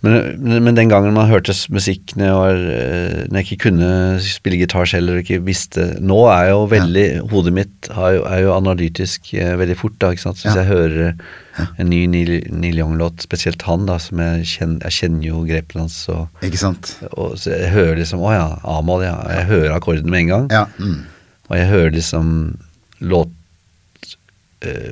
[0.05, 3.87] Men, men den gangen man hørte musikk når jeg, var, eh, når jeg ikke kunne
[4.21, 8.43] spille gitar selv eller ikke visste Nå er jo veldig Hodet mitt er jo, er
[8.43, 10.37] jo analytisk eh, veldig fort, da, ikke sant.
[10.41, 10.63] Så hvis Ja.
[10.63, 11.15] jeg hører
[11.79, 15.85] en ny Neil, Neil Young-låt, spesielt han, da, som jeg kjenner Jeg kjenner jo grepene
[15.87, 16.93] hans, og, Ikke sant?
[17.15, 19.15] og så jeg hører liksom Å ja, A-moll, ja.
[19.39, 20.47] Jeg hører akkorden med en gang.
[20.51, 20.65] Ja.
[20.77, 21.01] Mm.
[21.49, 22.29] Og jeg hører liksom
[23.01, 23.31] låt
[24.61, 24.91] hva-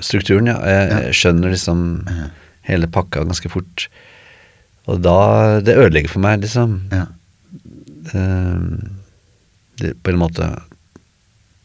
[0.00, 0.58] Strukturen, ja.
[0.66, 1.82] Jeg, skjønner liksom
[2.68, 3.88] hele pakka ganske fort.
[4.88, 6.78] Og da Det ødelegger for meg, liksom.
[6.92, 7.06] Ja.
[8.14, 8.58] Eh,
[9.78, 10.48] det, på en måte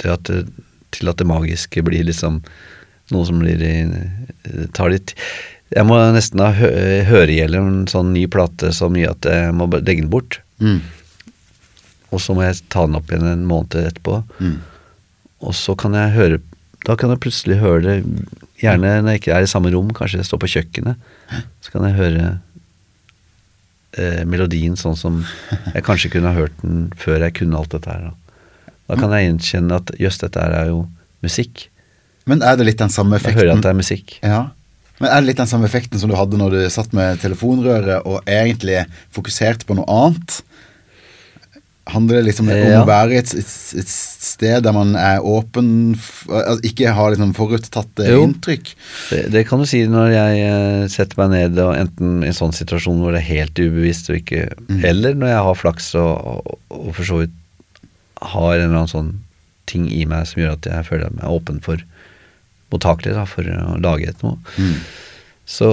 [0.04, 0.44] det at det,
[0.94, 2.42] Til at det magiske blir liksom
[3.12, 5.14] noe som blir i- tar litt
[5.74, 6.70] Jeg må nesten ha hø
[7.08, 10.40] høre i en sånn ny plate så mye at jeg må legge den bort.
[10.60, 10.82] Mm.
[12.14, 14.20] Og så må jeg ta den opp igjen en måned etterpå.
[14.40, 14.60] Mm.
[15.42, 16.40] Og så kan jeg høre
[16.88, 17.98] Da kan jeg plutselig høre det
[18.64, 21.08] Gjerne når jeg ikke er i samme rom, kanskje jeg står på kjøkkenet.
[21.64, 22.26] Så kan jeg høre
[23.98, 25.18] eh, melodien sånn som
[25.74, 28.06] jeg kanskje kunne ha hørt den før jeg kunne alt dette her.
[28.08, 30.86] Da, da kan jeg gjenkjenne at jøss, dette her er jo
[31.26, 31.66] musikk.
[32.30, 33.60] Men er det litt den samme Jeg hører effekten?
[33.60, 34.16] at det er musikk.
[34.24, 34.42] Ja.
[35.02, 38.08] Men er det litt den samme effekten som du hadde når du satt med telefonrøret
[38.08, 40.40] og egentlig fokuserte på noe annet?
[41.92, 42.82] Handler det liksom om Ja.
[42.82, 43.50] å være et, et,
[43.82, 45.98] et sted der man er åpen,
[46.32, 48.22] altså ikke har liksom foruttatte Jo.
[48.24, 48.72] inntrykk?
[49.10, 52.38] Det, det kan du si når jeg eh, setter meg ned og enten i en
[52.38, 54.46] sånn situasjon hvor det er helt ubevisst og ikke
[54.88, 57.36] Eller når jeg har flaks og, og, og for så vidt
[58.24, 59.12] har en eller annen sånn
[59.68, 61.84] ting i meg som gjør at jeg føler meg åpen for
[62.72, 64.40] mottakelig da, for å lage et noe.
[64.58, 64.80] Mm.
[65.46, 65.68] Så,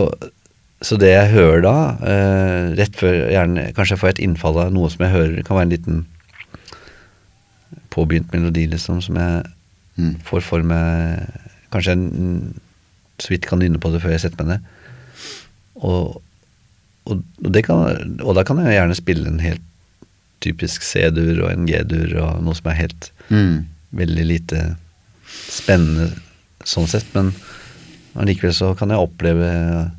[0.83, 1.75] så det jeg hører da,
[2.09, 5.57] eh, rett før gjerne Kanskje jeg får et innfall av noe som jeg hører, kan
[5.59, 5.99] være en liten
[7.91, 9.45] påbegynt melodi, liksom, som jeg
[9.99, 10.15] Mm.
[10.25, 11.27] får for meg
[11.73, 12.53] Kanskje jeg
[13.21, 14.61] så vidt kan nynne på det før jeg setter meg ned.
[15.77, 16.23] Og,
[17.05, 19.61] og, og, det kan, og da kan jeg gjerne spille en helt
[20.41, 23.67] typisk C-dur og en G-dur og noe som er helt Mm.
[23.93, 24.77] veldig lite
[25.51, 26.09] spennende
[26.65, 27.29] sånn sett, men
[28.17, 29.93] allikevel så kan jeg oppleve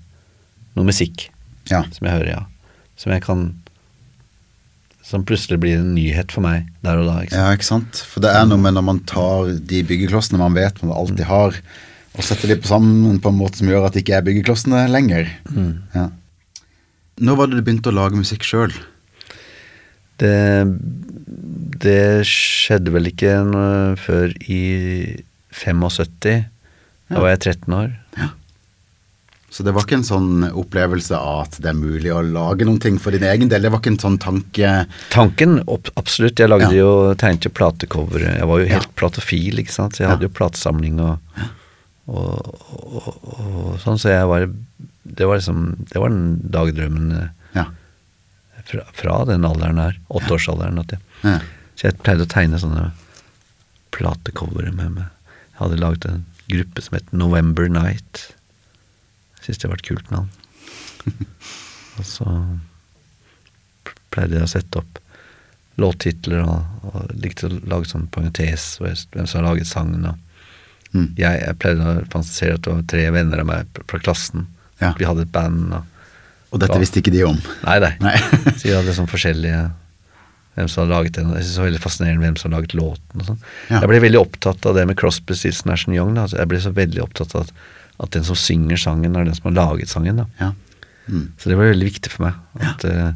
[0.75, 1.29] noe musikk
[1.69, 1.83] Ja.
[1.93, 2.43] som jeg hører, ja.
[2.97, 3.43] Som jeg kan
[5.03, 7.15] Som plutselig blir en nyhet for meg der og da.
[7.25, 7.41] Ikke sant?
[7.41, 8.01] ja, ikke sant?
[8.07, 11.57] For det er noe med når man tar de byggeklossene man vet man alltid har,
[12.15, 14.85] og setter de på sammen på en måte som gjør at det ikke er byggeklossene
[14.91, 15.27] lenger.
[15.95, 16.05] Ja.
[17.19, 18.71] Når var det du begynte å lage musikk sjøl?
[20.21, 20.31] Det,
[21.83, 23.35] det skjedde vel ikke
[23.99, 24.61] før i
[25.51, 26.45] 75.
[27.11, 27.91] Da var jeg 13 år.
[29.51, 32.79] Så det var ikke en sånn opplevelse av at det er mulig å lage noen
[32.79, 33.61] ting for din egen del?
[33.65, 34.69] Det var ikke en sånn tanke
[35.11, 35.57] Tanken,
[35.99, 36.39] absolutt.
[36.39, 36.77] Jeg lagde Ja.
[36.85, 38.19] jo, tegnet jo platecover.
[38.37, 38.95] Jeg var jo helt Ja.
[38.95, 39.93] platofil, ikke sant.
[39.97, 40.15] Så jeg Ja.
[40.15, 41.19] hadde jo platesamling og,
[42.07, 43.99] og, og, og sånn.
[43.99, 44.47] Så jeg var
[45.03, 47.11] Det var liksom Det var den dagdrømmen
[47.55, 47.65] eh,
[48.63, 49.97] fra, fra den alderen her.
[50.09, 50.79] Åtteårsalderen.
[51.23, 51.39] Ja.
[51.75, 52.91] så jeg pleide å tegne sånne
[53.91, 55.07] platecovere med meg.
[55.51, 58.33] Jeg hadde laget en gruppe som het November Night.
[59.41, 60.29] Syns det var et kult navn.
[61.97, 62.25] og så
[64.11, 64.99] pleide jeg å sette opp
[65.81, 70.05] låttitler og, og likte å lage sånn parentes hvem som har laget sangen.
[70.11, 70.27] Og
[70.91, 71.13] Mm.
[71.15, 74.41] jeg, jeg pleide å fantasere at det var tre venner av meg fra klassen.
[74.81, 74.89] Ja.
[74.99, 75.69] Vi hadde et band.
[75.71, 75.85] Og,
[76.51, 77.37] Og dette visste ikke de om?
[77.63, 77.91] nei, nei.
[78.03, 78.17] Nei.
[78.59, 79.61] Så vi hadde sånn forskjellige
[80.57, 81.29] hvem som hadde laget den.
[81.31, 83.39] Jeg synes det var veldig fascinerende hvem som hadde laget låten og sånn.
[83.69, 83.77] Ja.
[83.85, 86.11] Jeg ble veldig opptatt av det med Crosby, Stills Nash Young.
[86.19, 86.25] Da.
[86.27, 87.55] Altså, Jeg ble så veldig opptatt av at,
[88.01, 90.23] at den som synger sangen, er den som har laget sangen.
[90.39, 90.51] Ja.
[91.07, 91.27] Mm.
[91.37, 92.39] Så det var veldig viktig for meg.
[92.61, 93.11] At, eh,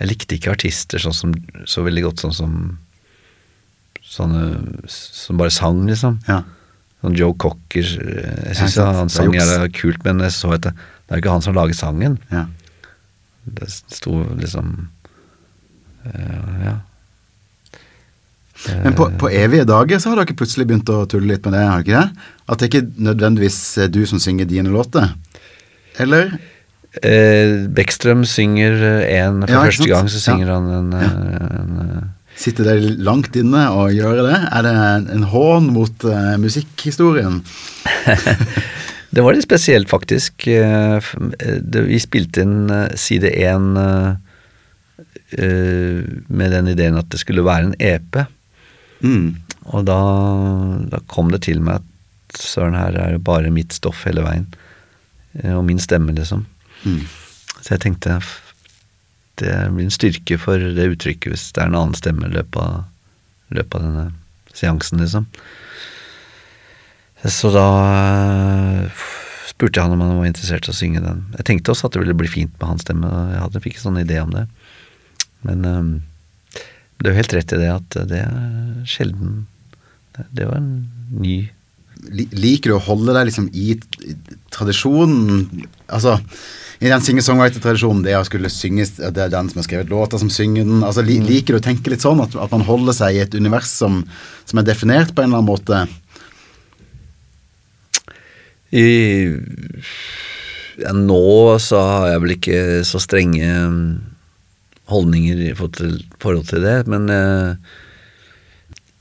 [0.00, 1.34] jeg likte ikke artister sånn som,
[1.68, 2.56] så veldig godt sånn som
[4.12, 6.18] Sånne som bare sang, liksom.
[6.28, 6.42] ja.
[7.00, 10.50] Sånn Joe Cocker eh, Jeg Ja, syns ja, han sang jævla kult, men jeg så
[10.56, 12.18] at det, det er ikke han som lager sangen.
[12.32, 12.46] ja.
[13.42, 14.68] Det sto liksom
[16.06, 16.74] uh, Ja.
[18.84, 21.62] Men på, på evige dager så har dere plutselig begynt å tulle litt med det,
[21.66, 22.30] har dere ikke det?
[22.52, 25.12] At det ikke nødvendigvis er du som synger dine låter?
[26.02, 26.34] Eller?
[27.02, 28.76] Eh, Beckstrøm synger
[29.08, 30.58] én for Ja, første gang, så synger Ja.
[30.60, 31.12] han en, ja.
[31.62, 32.02] en eh,
[32.42, 34.38] Sitter det langt inne å gjøre det?
[34.56, 37.42] Er det en, en hån mot uh, musikkhistorien?
[39.12, 40.46] Det var litt spesielt, faktisk.
[40.48, 44.14] Eh, eh, Vi spilte inn eh, side én eh,
[45.36, 46.00] eh,
[46.32, 48.22] med den ideen at det skulle være en EP.
[49.02, 49.36] Mm.
[49.72, 49.98] Og da,
[50.90, 54.46] da kom det til meg at søren, her er det bare mitt stoff hele veien.
[55.42, 56.46] Eh, Og min stemme, liksom.
[56.84, 57.02] Mm.
[57.60, 58.20] Så jeg tenkte
[59.40, 62.58] det blir en styrke for det uttrykket hvis det er en annen stemme i løpet
[62.60, 62.82] av,
[63.56, 64.04] løpet av denne
[64.52, 65.26] seansen, liksom.
[67.22, 69.02] Så da eh,
[69.48, 71.22] spurte jeg han om han var interessert i å synge den.
[71.38, 73.84] Jeg tenkte også at det ville bli fint med hans stemme, jeg hadde fikk en
[73.86, 74.46] sånn idé om det.
[75.46, 75.92] Men um,
[77.02, 79.44] du har helt rett i det at det er sjelden
[80.30, 80.72] Det, var en
[81.10, 81.36] ny
[82.12, 83.76] Liker du å holde deg liksom i,
[84.50, 85.44] tradisjonen?
[85.86, 86.16] Altså,
[86.82, 90.32] i den singer-songwriter-tradisjonen, det å skulle synge Det er den som har skrevet låta, som
[90.32, 90.80] synger den.
[90.82, 92.24] Altså, li, liker du å tenke litt sånn?
[92.24, 94.00] At, at man holder seg i et univers som,
[94.50, 95.84] som er definert på en eller annen måte?
[98.74, 98.88] I,
[100.82, 101.22] ja, nå
[101.62, 103.52] så har jeg vel ikke så strenge
[104.92, 107.56] holdninger i forhold til, det, men eh,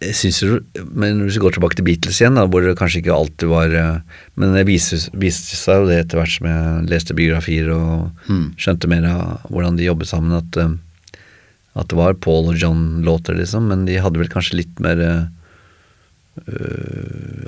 [0.01, 0.55] jeg synes jo
[0.97, 3.69] Men hvis vi går tilbake til Beatles igjen, da, hvor det kanskje ikke alltid var
[3.77, 3.99] eh,
[4.39, 8.47] Men det viste, viste seg jo det etter hvert som jeg leste biografier og Mm.
[8.57, 10.73] skjønte mer av hvordan de jobbet sammen, at, eh,
[11.75, 15.25] at det var Paul og John-låter, liksom, men de hadde vel kanskje litt mer øh,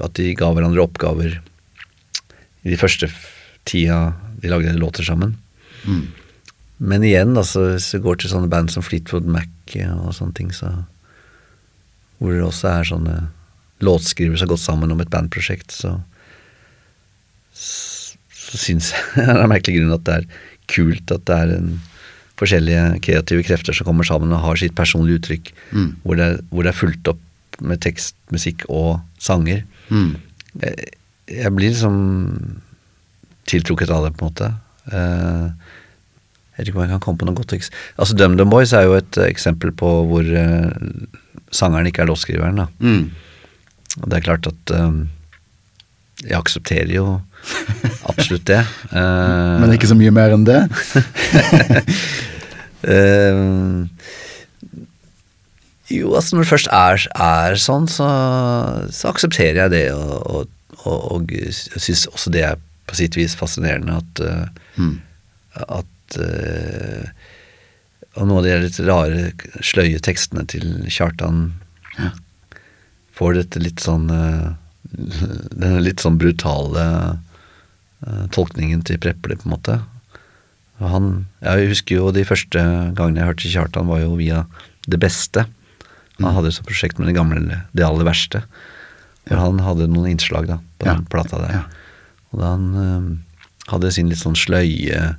[0.04, 1.40] At de ga hverandre oppgaver
[2.64, 3.10] i de første
[3.68, 5.36] tida de lagde låter sammen.
[5.88, 6.08] Mm.
[6.84, 10.50] Men igjen, altså, hvis du går til sånne band som Fleetwood Mac og sånne ting,
[10.54, 10.72] så
[12.20, 13.16] Hvor det også er sånne
[13.84, 15.96] låtskrivere som har gått sammen om et bandprosjekt, så
[17.54, 20.28] Så, syns jeg av en merkelig grunn at det er
[20.72, 21.70] kult at det er en
[22.40, 25.90] forskjellige kreative krefter som kommer sammen og har sitt personlige uttrykk, Mm.
[26.04, 27.22] hvor, det er, hvor det er fulgt opp
[27.62, 29.64] med tekst, musikk og sanger.
[29.90, 30.16] Mm.
[30.62, 30.88] Jeg,
[31.30, 31.98] jeg blir liksom
[33.50, 34.50] tiltrukket av det, på en måte.
[34.92, 35.74] Eh,
[36.54, 37.56] jeg vet ikke om jeg kan komme på noe godt
[37.98, 40.70] Altså DumDum Boys er jo et eh, eksempel på hvor uh,
[41.50, 42.60] sangeren ikke er låtskriveren.
[42.62, 42.68] da.
[42.78, 43.10] Mm.
[44.04, 45.00] Og det er klart at um,
[46.22, 47.08] jeg aksepterer jo
[48.06, 48.60] absolutt det.
[48.94, 50.60] Uh, Men ikke så mye mer enn det?
[52.86, 53.82] uh,
[55.98, 58.12] jo, altså når det først er, er sånn, så,
[58.94, 61.34] så aksepterer jeg det, og, og, og, og
[61.82, 64.24] syns også det er på sitt vis fascinerende at,
[64.74, 64.96] Mm.
[65.70, 65.86] at
[66.20, 67.08] eh,
[68.18, 69.22] Og noen av de litt rare,
[69.66, 71.54] sløye tekstene til Kjartan
[71.98, 72.12] Ja.
[73.18, 74.52] får dette litt sånn eh,
[75.58, 76.84] Denne litt sånn brutale
[78.06, 79.80] eh, tolkningen til Preple, på en måte.
[80.82, 81.08] Og han,
[81.42, 82.60] jeg husker jo de første
[82.98, 84.44] gangene jeg hørte Kjartan, var jo via
[84.86, 85.46] Det Beste.
[86.20, 88.44] Han hadde et sånt prosjekt med det gamle Det aller verste.
[89.30, 89.38] Ja.
[89.40, 90.94] han hadde noen innslag da, på Ja.
[91.00, 91.52] den plata der.
[91.56, 91.64] Ja.
[92.34, 93.10] Og da han eh,
[93.72, 95.16] hadde sin litt sånn sløye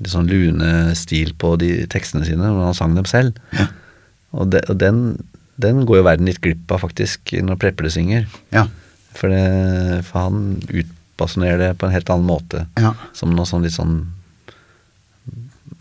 [0.00, 3.36] Litt sånn lune stil på de tekstene sine når han sang dem selv.
[3.56, 3.68] Ja.
[4.30, 5.02] Og, de, og den,
[5.60, 8.28] den går jo verden litt glipp av, faktisk, når Preple synger.
[8.54, 8.66] Ja.
[9.16, 12.64] For, det, for han utbasunerer det på en helt annen måte.
[12.80, 12.94] ja.
[13.16, 14.00] Som noe sånn litt sånn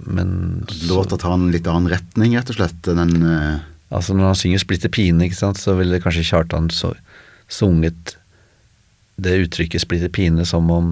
[0.10, 0.30] Men
[0.90, 2.80] Låta tar en litt annen retning, rett og slett.
[2.88, 3.60] Den uh...
[3.90, 6.92] Altså Når han synger 'Splitter pine', ikke sant, så ville kanskje Kjartan så,
[7.50, 8.18] sunget
[9.18, 10.92] det uttrykket 'splitter pine' som om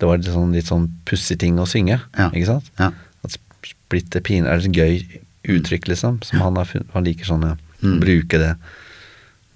[0.00, 2.00] det var litt sånn, litt sånn pussig ting å synge.
[2.16, 2.30] Ja.
[2.32, 2.70] Ikke sant?
[2.80, 2.90] Ja.
[3.26, 3.36] At
[3.68, 5.02] splitter pine er et gøy
[5.50, 6.20] uttrykk, liksom.
[6.24, 7.98] Som han, har han liker sånn ja, Mm.
[8.02, 8.54] bruke det.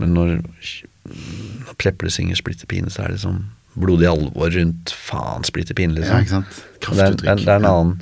[0.01, 0.31] Men når,
[1.05, 3.43] når Preple synger 'splitter pine', så er det sånn
[3.77, 6.15] blodig alvor rundt faen splitter pine, liksom.
[6.17, 6.63] ja, ikke sant?
[6.81, 7.99] Det, er, det, er, det, er en annen,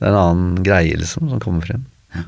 [0.00, 1.86] det er en annen greie, liksom, som kommer frem.
[2.14, 2.22] Ja.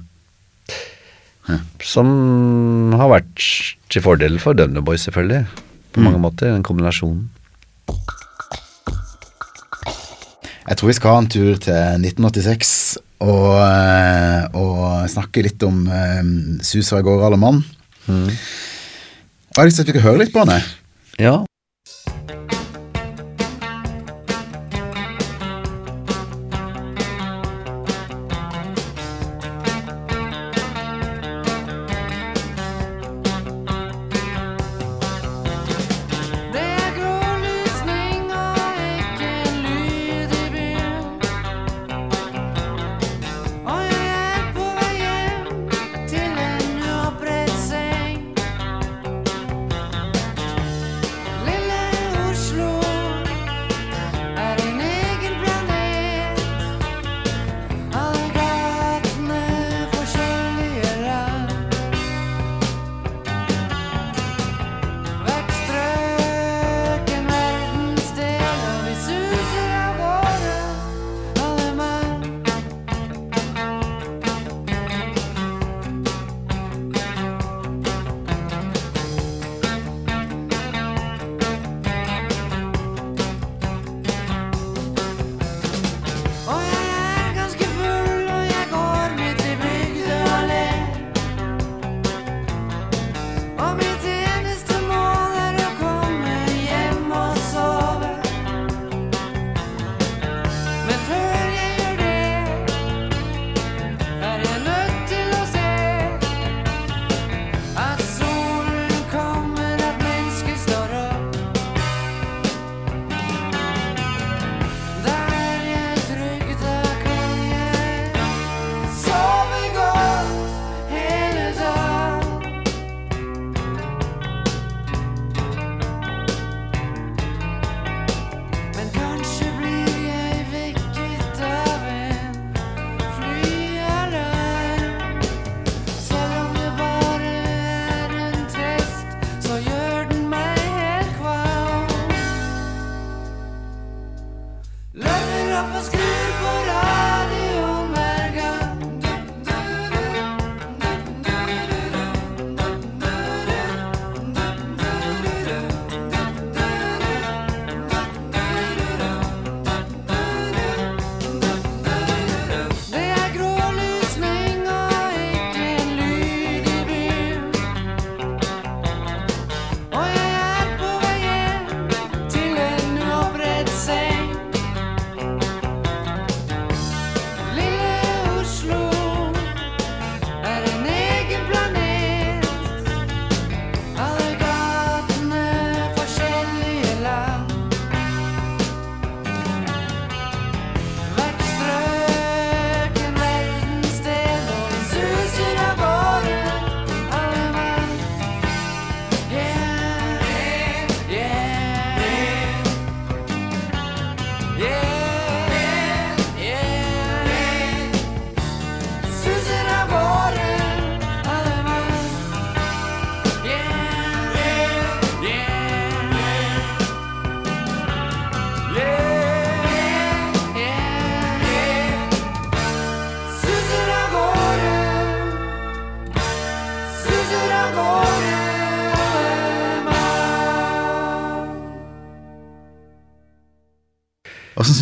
[1.51, 1.59] Ja.
[1.83, 3.45] Som har vært
[3.91, 5.47] til fordel for Dunner Boys, selvfølgelig.
[5.93, 6.05] På Mm.
[6.07, 7.29] mange måter, den kombinasjonen.
[10.71, 12.73] Jeg tror vi skal ha en tur til 1986
[13.27, 16.21] og, eh, og snakke litt om uh,
[16.63, 17.59] Susa i går, alle mann.
[18.07, 18.29] Mm.
[18.31, 20.61] Og jeg har lyst til at vi kan høre litt på henne.
[21.19, 21.35] Ja.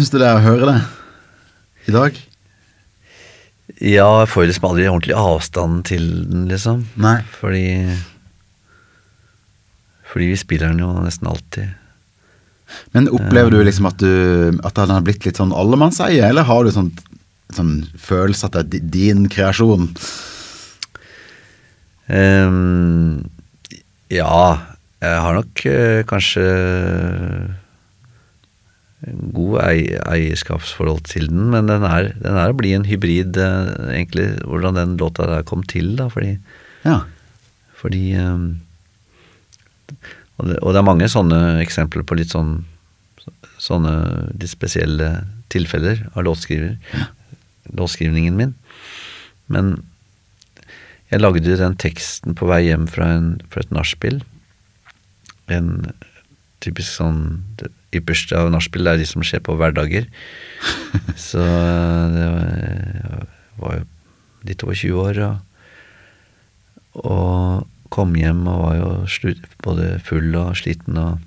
[0.09, 0.79] Syns du det er å høre det
[1.89, 2.15] i dag?
[3.77, 6.87] Ja, jeg får liksom aldri ordentlig avstand til den, liksom.
[6.97, 7.19] Nei.
[7.37, 7.93] Fordi
[10.09, 11.77] Fordi vi spiller den jo nesten alltid.
[12.97, 16.65] Men opplever du liksom at, du, at den har blitt litt sånn allemannseie, eller har
[16.65, 16.91] du sånn,
[17.53, 19.91] sånn følelse at det er din kreasjon?
[22.09, 23.29] Um,
[24.09, 24.41] ja,
[25.05, 26.49] jeg har nok eh, kanskje
[29.07, 34.31] god eierskapsforhold til den, men den er, den er å bli en hybrid, eh, egentlig,
[34.43, 36.39] hvordan den låta der kom til, da, fordi
[36.87, 37.05] Ja.
[37.79, 38.59] Fordi ehm,
[40.39, 42.65] og, det, og det er mange sånne eksempler på litt sånn
[43.59, 43.91] Sånne
[44.39, 45.09] litt spesielle
[45.51, 46.77] tilfeller av låtskriver,
[47.75, 48.53] låtskrivningen min.
[49.51, 49.73] Men
[51.11, 54.21] jeg lagde den teksten på vei hjem fra, en, fra et nachspiel.
[55.51, 55.91] En
[56.63, 57.21] typisk sånn
[57.59, 60.07] Det ypperste av nachspiel er de som skjer på hverdager.
[61.29, 63.27] Så det var,
[63.63, 63.85] var jo
[64.49, 70.55] litt over 20 år, og, og kom hjem og var jo slutt, både full og
[70.61, 71.25] sliten og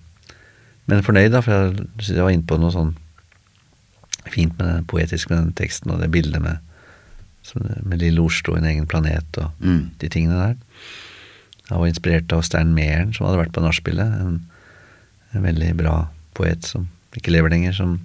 [0.89, 2.89] Men fornøyd, da, for jeg, jeg var inne på noe sånn
[4.33, 6.57] fint med det poetiske med den teksten og det bildet med,
[7.53, 9.91] det- med Lille Oslo, en egen planet og Mm.
[10.01, 10.55] de tingene der.
[11.69, 14.17] Jeg var inspirert av Stern Mehren, som hadde vært på nachspielet.
[14.19, 14.41] En,
[15.33, 15.95] en veldig bra
[16.37, 17.97] poet som ikke lever lenger, som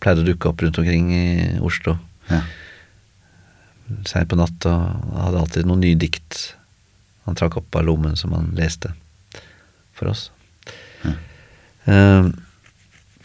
[0.00, 1.26] pleide å dukke opp rundt omkring i
[1.60, 1.98] Oslo
[2.30, 2.40] Ja.
[4.06, 6.54] seint på natt og hadde alltid noen nye dikt
[7.26, 8.92] han trakk opp av lommen som han leste
[9.92, 10.30] for oss.
[11.90, 12.28] Eh,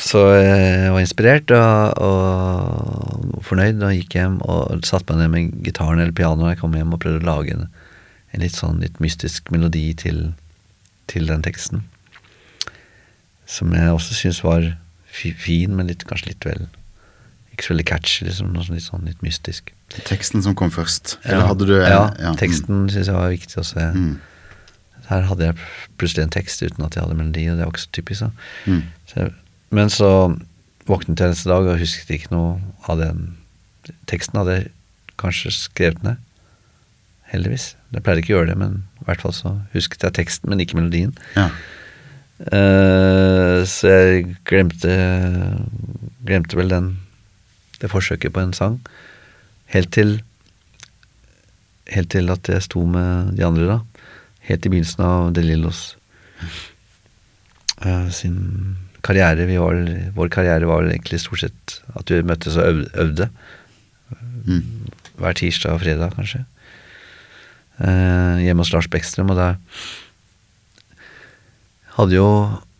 [0.01, 5.65] så jeg var inspirert og, og fornøyd og gikk hjem og satte meg ned med
[5.69, 7.67] gitaren eller pianoet jeg kom hjem og prøvde å lage en,
[8.35, 10.33] en litt sånn litt mystisk melodi til,
[11.11, 11.85] til den teksten.
[13.45, 14.65] Som jeg også syns var
[15.15, 16.65] fin, men litt, kanskje litt vel
[17.53, 18.49] Ikke så veldig catchy, liksom.
[18.51, 19.69] Noe sånn litt sånn litt mystisk.
[20.09, 21.17] Teksten som kom først?
[21.23, 23.75] Eller Ja, hadde du en- ja, ja, teksten syns jeg var viktig også.
[23.79, 24.19] Jeg, Mm.
[25.07, 25.55] Her hadde jeg
[25.99, 28.19] plutselig en tekst uten at jeg hadde melodi, og det var ikke så typisk.
[28.19, 28.31] Så.
[28.65, 28.83] Mm.
[29.07, 29.33] Så
[29.71, 30.09] men så
[30.87, 33.37] våknet jeg neste dag og husket ikke noe av den
[34.07, 34.33] teksten.
[34.39, 34.71] Hadde jeg
[35.17, 36.17] kanskje skrevet ned.
[37.31, 37.75] Heldigvis.
[37.93, 40.59] Jeg pleide ikke å gjøre det, men i hvert fall så husket jeg teksten, men
[40.59, 41.15] ikke melodien.
[41.35, 41.49] Ja.
[42.39, 44.91] Eh, så jeg glemte
[46.25, 46.87] Glemte vel den
[47.79, 48.79] det forsøket på en sang.
[49.71, 50.17] Helt til
[51.91, 54.05] Helt til at jeg sto med de andre, da.
[54.47, 55.81] Helt i begynnelsen av De Lillos
[57.85, 58.39] eh, sin
[59.05, 59.45] karriere.
[59.45, 59.77] Vi var,
[60.17, 63.29] vår karriere var vel egentlig stort sett at vi møttes og øv- øvde.
[64.47, 64.89] Mm.
[65.21, 66.41] Hver tirsdag og fredag, kanskje.
[67.77, 69.61] Eh, hjemme hos Lars Bekstrøm og der
[71.97, 72.29] hadde jo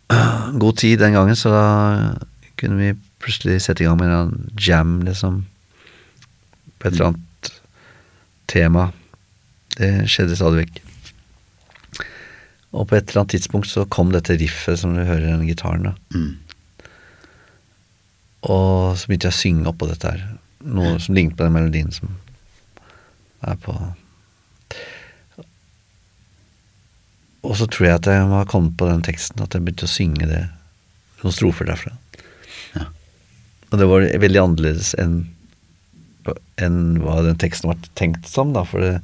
[0.62, 1.66] god tid den gangen, så da
[2.60, 5.44] kunne vi plutselig sette i gang med en jam, liksom.
[6.78, 7.52] På et eller annet
[8.50, 8.90] tema.
[9.76, 10.82] Det skjedde stadig vekk.
[12.76, 15.46] Og på et eller annet tidspunkt så kom dette riffet som du hører i den
[15.48, 15.94] gitaren, da.
[16.14, 16.34] Mm.
[18.46, 20.26] Og så begynte jeg å synge oppå dette her.
[20.66, 22.12] Noe som lignet på den melodien som
[23.46, 23.74] er på
[27.46, 29.92] Og så tror jeg at jeg var kommet på den teksten, at jeg begynte å
[29.92, 30.42] synge det,
[31.22, 31.94] noen strofer derfra.
[32.74, 32.88] Ja.
[33.70, 35.24] Og det var veldig annerledes enn
[36.58, 38.96] enn hva den teksten var tenkt som, da, for det,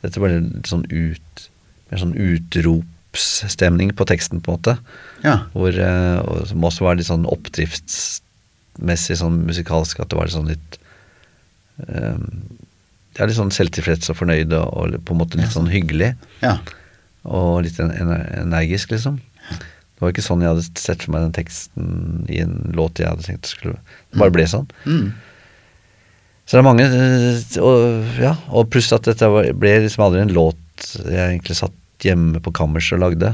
[0.00, 1.50] dette var litt sånn ut
[1.92, 4.72] Mer sånn utropsstemning på teksten, på en måte.
[5.20, 5.34] Ja.
[5.52, 10.34] Hvor, eh, og som også var litt sånn oppdriftsmessig sånn musikalsk, at det var litt
[10.34, 10.78] sånn litt
[11.84, 12.24] um,
[13.18, 16.14] Ja, litt sånn selvtilfreds og fornøyd og, og på en måte litt sånn hyggelig.
[16.40, 16.56] ja.
[17.24, 18.10] Og litt en, en,
[18.44, 19.20] energisk, liksom.
[19.50, 23.08] Det var ikke sånn jeg hadde sett for meg den teksten i en låt jeg
[23.08, 24.66] hadde tenkt skulle Det bare ble sånn.
[24.84, 25.12] Mm.
[26.44, 30.34] Så det er mange eh, Og, ja, og pluss at dette ble liksom aldri en
[30.34, 33.30] låt jeg egentlig satt hjemme på kammerset og lagde.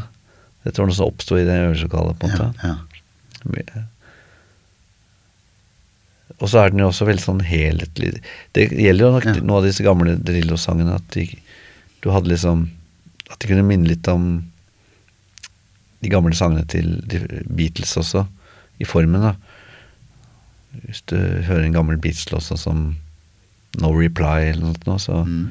[0.62, 2.68] Dette var noe som oppsto i det øvelseslokalet, på en Ja, måte.
[2.68, 3.86] ja.
[6.40, 8.12] Og så er den jo også veldig sånn helhetlig
[8.56, 9.32] Det gjelder jo nok Ja.
[9.40, 11.26] noen av disse gamle Drillo-sangene at de,
[12.04, 12.68] du hadde liksom
[13.30, 14.44] At de kunne minne litt om
[16.02, 16.94] de gamle sangene til
[17.46, 18.26] Beatles også,
[18.80, 19.34] i formen, da.
[20.86, 22.82] Hvis du hører en gammel Beatles-låt sånn som
[23.82, 25.50] No Reply eller noe, så Mm.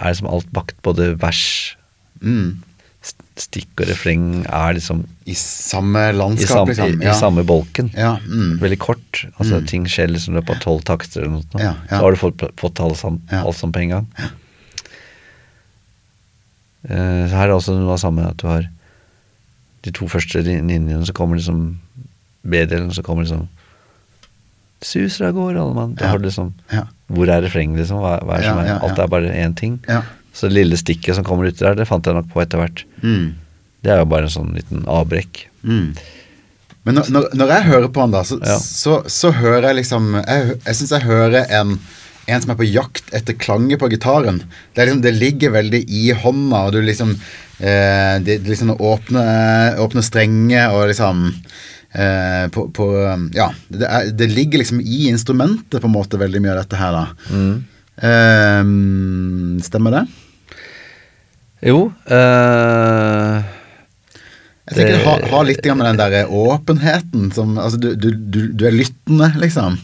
[0.00, 0.76] er det som alt bakt.
[0.82, 1.76] Både vers,
[2.22, 2.62] Mm.
[3.36, 7.02] stikk og refreng er liksom I samme i, landskap, liksom.
[7.02, 7.90] i, i samme bolken.
[7.94, 8.16] Ja.
[8.26, 8.58] Mm.
[8.58, 9.26] Veldig kort.
[9.38, 9.66] Altså Mm.
[9.66, 11.44] Ting skjer liksom i løpet av tolv takter eller noe.
[11.54, 11.98] Ja, ja.
[11.98, 13.42] Så har du fått, fått Ja.
[13.44, 14.06] alt sammen på en gang.
[16.86, 18.68] Så her er også noe av det samme at du har
[19.82, 21.78] de to første lin- linjene, så kommer liksom
[22.46, 23.48] B-delen, så kommer liksom
[24.82, 25.94] Suser av gårde, alle mann.
[26.00, 26.12] Ja.
[26.20, 26.82] liksom Ja.
[27.08, 27.98] Hvor er refrenget, liksom?
[28.02, 29.78] Hva, hva er det som Ja, er, alt er bare én ting.
[30.34, 32.84] Så det lille stikket som kommer uti der, det fant jeg nok på etter hvert.
[33.02, 33.34] Mm.
[33.82, 35.46] Det er jo bare en sånn liten avbrekk.
[35.64, 35.96] Mm.
[36.84, 38.58] Men når, når, når jeg hører på han da, så, Ja.
[38.58, 41.78] så, så hører jeg liksom Jeg, jeg syns jeg hører en,
[42.26, 44.40] en som er på jakt etter klanger på gitaren.
[44.74, 49.24] Det, liksom, det ligger veldig i hånda, og du liksom eh, Det liksom åpne,
[49.82, 51.24] åpne strenger og liksom
[51.94, 52.90] eh, på, på
[53.36, 53.50] Ja.
[53.68, 56.96] Det, er, det ligger liksom i instrumentet, på en måte, veldig mye av dette her,
[56.96, 57.04] da.
[57.96, 58.62] Eh,
[59.64, 60.06] stemmer det?
[61.64, 63.46] Jo eh,
[64.66, 68.40] Jeg tenker det har, har litt med den der åpenheten som Altså, du, du, du,
[68.52, 69.78] du er lyttende, liksom.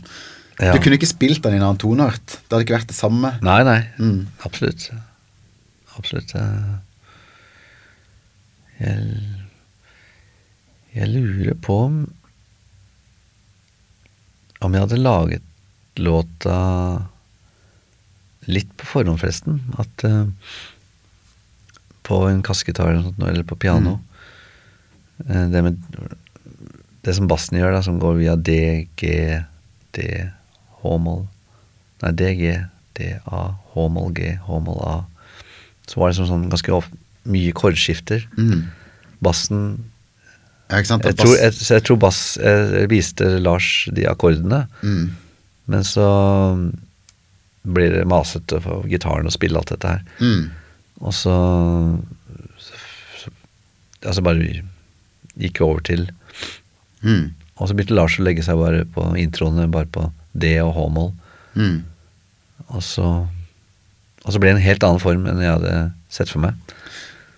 [0.62, 0.72] Ja.
[0.76, 2.36] Du kunne ikke spilt den i en annen toneart.
[2.38, 3.34] Det hadde ikke vært det samme.
[3.44, 3.78] Nei, nei.
[3.98, 4.26] Mm.
[4.46, 4.88] Absolutt.
[5.98, 6.34] Absolutt.
[6.38, 6.72] eh.
[8.82, 8.98] Jeg,
[10.96, 11.96] jeg lurer på om
[14.62, 15.48] Om jeg hadde laget
[16.00, 16.56] låta
[18.50, 19.58] litt på forhånd, forresten.
[19.78, 20.24] At uh,
[22.06, 23.98] På en kassegitar eller, på piano.
[25.26, 25.50] mm.
[25.52, 25.82] det med
[27.04, 29.42] Det som bassen gjør, da, som går via D, G,
[29.94, 30.06] D,
[30.82, 31.24] H-moll
[32.02, 32.52] Nei, D, G,
[32.98, 33.42] D, A,
[33.76, 34.94] H-moll, G, H-moll, A.
[35.86, 36.88] Så var det sånn, sånn ganske of,
[37.30, 38.24] mye kordskifter.
[38.34, 38.64] Mm.
[39.22, 39.60] Bassen
[40.66, 41.04] Ja, ikke sant?
[41.06, 45.04] jeg tror, bass- jeg, jeg tror bass jeg viste Lars de akkordene, mm.
[45.70, 46.08] men så
[47.62, 50.02] blir det masete for gitaren å spille alt dette her.
[50.18, 50.48] Mm.
[51.06, 51.36] Og så,
[52.58, 52.80] så,
[53.20, 53.30] så
[54.02, 56.08] Altså bare vi gikk over til
[57.02, 57.32] Mm.
[57.58, 60.04] Og så begynte Lars å legge seg bare på introene bare på
[60.34, 61.12] D og H-moll.
[61.54, 61.82] Mm.
[62.72, 63.26] Og så
[64.24, 66.54] Og så ble det en helt annen form enn jeg hadde sett for meg.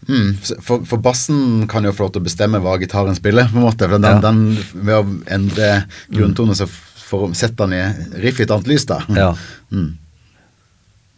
[0.04, 0.34] Mm.
[0.60, 3.64] For, for bassen kan jo få lov til å bestemme hva gitaren spiller, på en
[3.64, 3.88] måte.
[3.88, 4.20] For den, Ja.
[4.20, 4.42] den,
[4.74, 5.68] ved å endre
[6.12, 8.98] grunntonen, så for, setter den i riff i et annet lys, da.
[9.16, 9.30] Ja.
[9.72, 9.96] Mm.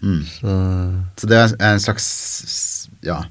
[0.07, 0.23] Mm.
[0.31, 0.55] Så
[1.19, 2.07] Så det er en slags
[3.03, 3.25] ja,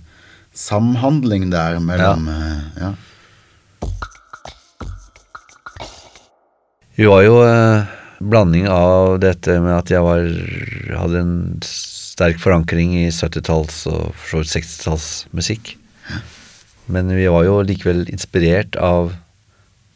[0.51, 2.93] samhandling der mellom eh, ja.
[6.95, 10.23] Vi var jo eh, blanding av dette med at jeg var
[11.01, 11.35] hadde en
[11.65, 15.75] sterk forankring i 70-talls og for så vidt 60-tallsmusikk.
[16.91, 19.13] Men vi var jo likevel inspirert av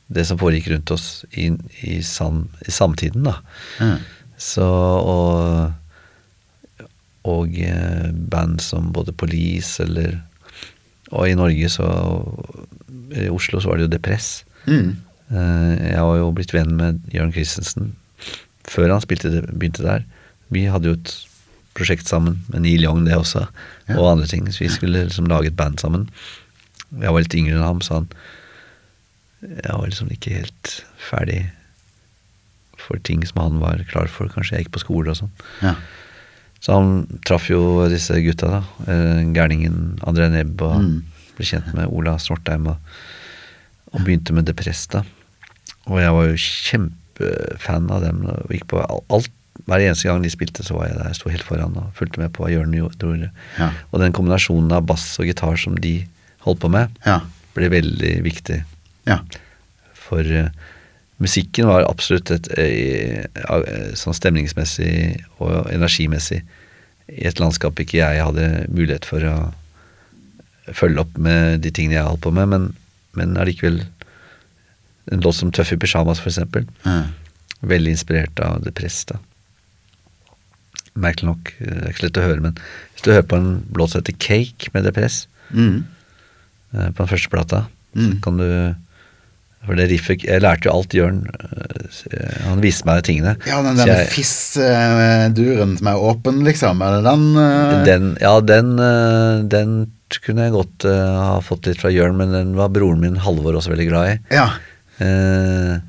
[0.09, 1.51] det som foregikk rundt oss i,
[1.85, 3.37] i, sam, i samtiden, da.
[3.79, 3.99] Mm.
[4.39, 5.75] Så og
[7.29, 10.21] og eh, band som både Police eller
[11.11, 11.85] Og i Norge så
[13.11, 14.45] I Oslo så var det jo Depress.
[14.65, 14.95] Mm.
[15.29, 17.91] Eh, Jeg var jo blitt venn med Jørn Christensen
[18.69, 20.05] før han spilte begynte der.
[20.53, 21.13] Vi hadde jo et
[21.77, 23.47] prosjekt sammen med Neil Young, det også,
[23.89, 23.97] Ja.
[23.97, 24.45] og andre ting.
[24.51, 26.09] Så vi skulle liksom lage et band sammen.
[26.99, 28.09] Jeg var litt yngre enn ham, så han
[29.41, 31.49] Jeg var liksom ikke helt ferdig
[32.77, 34.27] for ting som han var klar for.
[34.27, 35.31] Kanskje jeg gikk på skole og sånn.
[35.63, 35.75] Ja.
[36.59, 38.61] Så han traff jo disse gutta, da.
[38.91, 41.03] Eh, Gærningen André Nebb og Mm.
[41.37, 42.77] ble kjent med Ola Snortheim og,
[43.93, 45.05] og begynte med Depresta.
[45.87, 46.35] Og jeg var jo
[47.19, 48.23] kjempefan av dem.
[48.27, 49.29] Og gikk på alt,
[49.67, 51.07] Hver eneste gang de spilte, så var jeg der.
[51.11, 53.27] Jeg sto helt foran og fulgte med på hva Jørn gjorde.
[53.57, 53.67] Ja.
[53.91, 56.07] Og den kombinasjonen av bass og gitar som de
[56.45, 57.19] holdt på med, Ja.
[57.53, 58.63] ble veldig viktig.
[59.05, 59.19] ja.
[59.93, 60.47] For uh,
[61.19, 66.41] musikken var absolutt et uh, uh, sånn stemningsmessig og energimessig
[67.09, 69.53] i et landskap ikke jeg hadde mulighet for å
[70.73, 72.73] følge opp med de tingene jeg holdt på med, men,
[73.13, 73.83] men allikevel
[75.11, 76.65] en låt som Tøff i pysjamas, for eksempel.
[76.85, 77.03] Ja.
[77.65, 79.17] Veldig inspirert av Depress, da.
[80.99, 82.57] Merkelig nok, eh, det er ikke lett å høre, men
[82.93, 85.83] hvis du hører på en låt som heter Cake med Depress, Mm.
[86.75, 88.11] eh, på den første plata, Mm.
[88.11, 88.75] så kan du
[89.67, 93.35] For det riffet Jeg lærte jo alt Jørn eh, Han viste meg tingene.
[93.45, 96.79] Ja, den Så fiss-duren som er åpen, liksom.
[96.81, 97.25] Er det den?
[97.35, 97.83] uh...
[97.83, 98.77] Den, ja, den,
[99.49, 99.73] den
[100.23, 103.53] kunne jeg godt uh, ha fått litt fra Jørn, men den var broren min Halvor
[103.59, 104.15] også veldig glad i.
[104.33, 104.47] Ja.
[104.99, 105.79] Eh,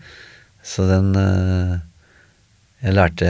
[0.62, 1.78] så den eh,
[2.82, 3.26] Jeg lærte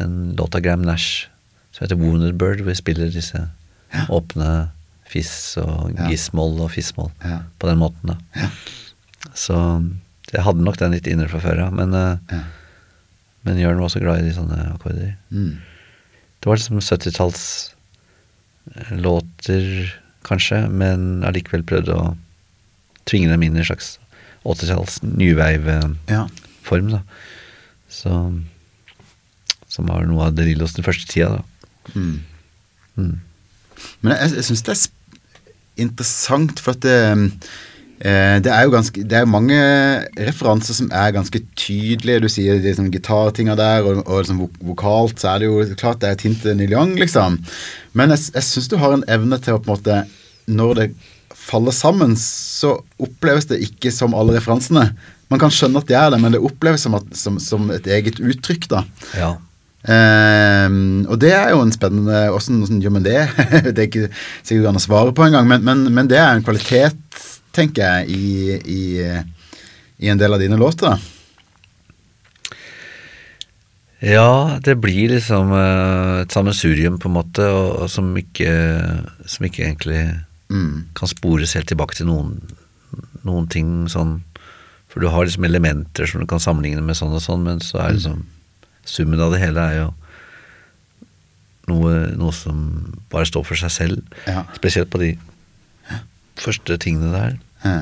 [0.00, 1.26] en låt av Gram Nash
[1.72, 3.48] som heter Wounded Bird, hvor vi spiller disse
[3.92, 4.06] Ja.
[4.08, 4.70] åpne
[5.12, 6.08] fiss og Ja.
[6.08, 7.42] gismoll og fissmoll Ja.
[7.60, 8.06] på den måten.
[8.06, 8.16] da.
[8.34, 8.48] Ja.
[9.34, 9.54] Så
[10.32, 12.40] jeg hadde nok den litt inne fra før av, men, eh, Ja.
[13.44, 15.16] men Jørn var også glad i de sånne akkorder.
[15.30, 15.58] Mm.
[16.40, 16.80] Det var liksom
[18.80, 19.92] 70-tallslåter,
[20.24, 22.16] kanskje, men allikevel prøvde å
[23.06, 23.98] tvinge dem inn i en slags
[24.42, 26.98] 80-talls new wave-form, ja.
[26.98, 27.02] da.
[27.92, 28.12] Så,
[29.70, 31.92] som var noe av Derillos den første tida, da.
[31.94, 32.22] Mm.
[32.96, 33.20] Mm.
[34.02, 34.82] Men jeg, jeg syns det er
[35.82, 36.96] interessant, for at det,
[38.04, 39.58] eh, det er jo ganske Det er mange
[40.18, 42.22] referanser som er ganske tydelige.
[42.22, 45.78] Du sier de liksom, gitartinga der, og, og liksom, vok vokalt så er det jo
[45.80, 47.40] klart det er et hint til Neil Young, liksom.
[47.98, 50.02] Men jeg, jeg syns du har en evne til å på en måte
[50.52, 50.86] Når det
[51.42, 54.90] faller sammen, så oppleves det ikke som alle referansene.
[55.32, 57.88] Man kan skjønne at det er det, men det oppleves som, at, som, som et
[57.88, 58.84] eget uttrykk, da.
[59.16, 59.32] Ja.
[59.82, 63.24] Um, og det er jo en spennende Åssen gjør man det?
[63.66, 64.10] det er ikke
[64.46, 67.00] sikkert an å svare på engang, men, men, men det er en kvalitet,
[67.56, 68.82] tenker jeg, i, i,
[70.06, 70.92] i en del av dine låter.
[70.92, 71.00] da.
[74.02, 78.50] Ja, det blir liksom eh, et sammensurium, på en måte, og, og som, ikke,
[79.30, 80.00] som ikke egentlig
[80.52, 80.92] Mm.
[80.92, 82.34] kan spores helt tilbake til noen,
[83.24, 84.18] noen ting sånn
[84.92, 87.78] For du har liksom elementer som du kan sammenligne med sånn og sånn, men så
[87.80, 88.26] er liksom
[88.84, 89.86] summen av det hele er jo
[91.70, 92.58] noe, noe som
[93.08, 94.18] bare står for seg selv.
[94.28, 94.42] Ja.
[94.58, 95.14] Spesielt på de
[96.36, 97.38] første tingene der.
[97.64, 97.78] Ja.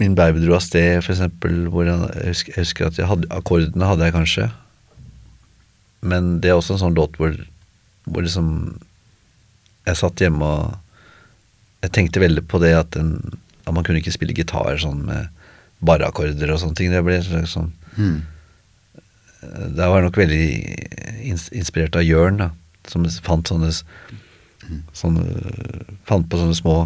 [0.00, 3.10] Min baby dro av sted, for eksempel, hvor jeg, jeg, husker, jeg husker at jeg
[3.10, 4.48] hadde, akkordene hadde jeg kanskje.
[6.00, 7.36] Men det er også en sånn låt hvor,
[8.08, 8.48] hvor liksom
[9.86, 10.91] Jeg satt hjemme og
[11.82, 13.16] Jeg tenkte veldig på det at, en,
[13.66, 15.28] at man kunne ikke spille gitar sånn med
[15.82, 16.92] bare akkorder og sånne ting.
[16.94, 18.22] Det ble sånn Mm.
[19.76, 20.44] Da var jeg nok veldig
[21.58, 22.46] inspirert av Jørn, da.
[22.88, 23.68] Som fant sånne,
[24.96, 25.24] sånne
[26.08, 26.76] Fant på sånne små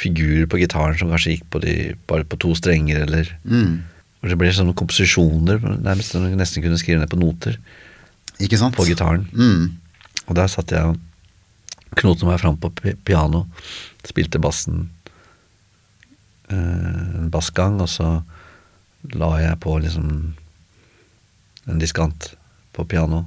[0.00, 1.74] figurer på gitaren som kanskje gikk på de,
[2.08, 3.82] bare på to strenger, eller Mm.
[4.22, 7.58] det ble sånne komposisjoner, nærmest som du nesten kunne skrive ned på noter
[8.40, 8.74] Ikke sant?
[8.76, 9.26] på gitaren.
[9.34, 9.76] Mm.
[10.28, 10.96] Og der satt jeg og
[11.96, 13.46] knotet meg fram på pi- piano,
[14.08, 14.88] spilte bassen
[16.48, 18.20] eh, en bassgang, og så
[19.16, 20.10] la jeg på liksom
[21.70, 22.32] en diskant
[22.76, 23.24] på piano,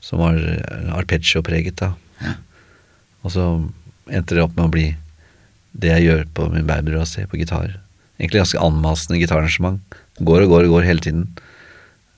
[0.00, 1.92] som var eh, arpeggio-preget, da.
[3.26, 3.44] Og så
[4.08, 4.86] endte det opp med å bli
[5.78, 7.74] det jeg gjør på min Berberase på gitar.
[8.18, 9.82] Egentlig ganske anmasende gitararrangement.
[10.18, 11.26] Går og går og går hele tiden.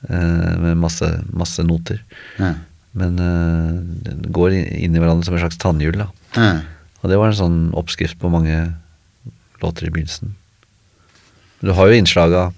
[0.09, 2.01] eh, med masse, masse noter.
[2.39, 2.55] Ja.
[2.97, 6.09] Men eh, går inn i hverandre som en slags tannhjul, da.
[7.01, 8.57] Og det var en sånn oppskrift på mange
[9.63, 10.35] låter i begynnelsen.
[11.61, 12.57] Du har jo innslag av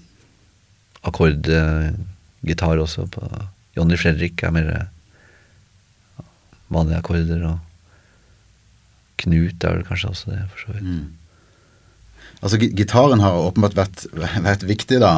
[1.03, 3.27] akkordgitar også på
[3.75, 6.23] Johnny Fredrik er mer eh,
[6.71, 7.59] vanlige akkorder, og
[9.23, 10.87] Knut er vel kanskje også det, for så vidt.
[10.87, 11.05] Mm.
[12.43, 14.05] Altså, gitaren har åpenbart vært,
[14.43, 15.13] vært viktig, da,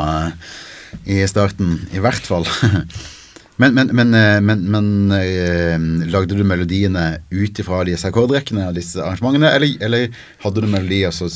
[1.09, 1.79] i starten.
[1.95, 2.45] I hvert fall.
[3.57, 5.77] Men, men, men, eh, men, men eh,
[6.11, 11.13] lagde du melodiene ut ifra disse akkordrekkene og disse arrangementene, eller, eller hadde du melodier
[11.15, 11.29] så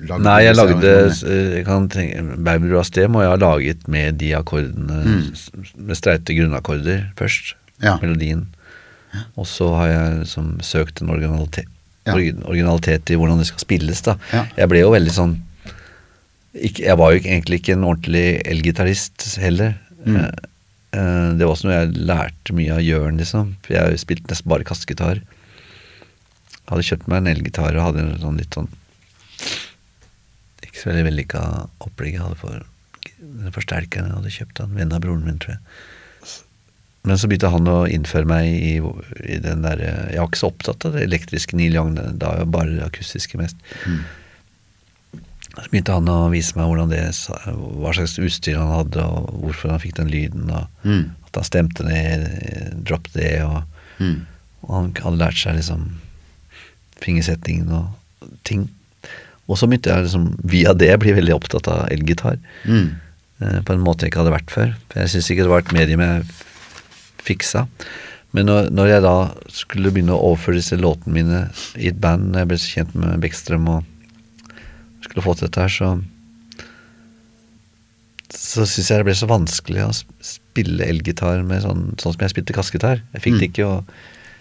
[0.00, 0.92] lagde Nei, jeg lagde
[1.28, 2.22] eh, jeg kan tenke,
[2.72, 5.26] og sted må jeg ha laget med de akkordene, Mm.
[5.76, 7.52] med streite grunnakkorder først.
[7.82, 7.98] Ja.
[8.00, 8.46] Melodien.
[9.36, 11.68] Og så har jeg liksom søkt en originalitet,
[12.06, 12.14] Ja.
[12.16, 14.16] originalitet i hvordan det skal spilles, da.
[14.32, 14.46] Ja.
[14.56, 15.36] Jeg ble jo veldig sånn
[16.54, 19.76] ikke, Jeg var jo egentlig ikke en ordentlig elgitarist heller.
[20.04, 20.32] Mm.
[20.92, 23.56] Eh, eh, det var også noe jeg lærte mye av Jørn, liksom.
[23.72, 25.22] Jeg spilte nesten bare kassegitar.
[26.70, 28.70] Hadde kjøpt meg en elgitar og hadde en sånn litt sånn
[30.62, 31.40] ikke så veldig vellykka
[31.84, 32.62] opplegg jeg hadde for
[33.22, 35.60] den forsterkeren jeg hadde kjøpt av en venn av broren min, tror jeg.
[37.02, 38.76] Men så begynte han å innføre meg i,
[39.26, 42.44] i den derre Jeg var ikke så opptatt av det elektriske Neil Young, da var
[42.44, 43.58] jeg bare det akustiske mest.
[43.84, 44.04] Mm.
[45.52, 47.02] Så begynte han å vise meg det,
[47.52, 51.10] hva slags utstyr han hadde, og hvorfor han fikk den lyden, og Mm.
[51.26, 53.62] at han stemte ned drop det, og,
[54.00, 54.26] Mm.
[54.64, 55.90] og han hadde lært seg liksom
[57.02, 58.68] fingersetningen og ting.
[59.48, 62.38] Og så begynte jeg liksom via det bli veldig opptatt av elgitar.
[62.64, 62.94] Mm.
[63.42, 64.74] eh, På en måte jeg ikke hadde vært før.
[64.88, 66.24] For jeg syns ikke det var et medium jeg
[67.22, 67.66] fiksa.
[68.32, 69.16] Men når, når jeg da
[69.52, 71.40] skulle begynne å overføre disse låtene mine
[71.76, 73.84] i et band, når jeg ble kjent med Bekkstrøm og
[75.08, 75.94] skulle få til dette her, så
[78.32, 79.92] så syns jeg det ble så vanskelig å
[80.24, 83.02] spille elgitar med sånn, sånn som jeg spilte kassegitar.
[83.12, 83.76] Jeg fikk det ikke å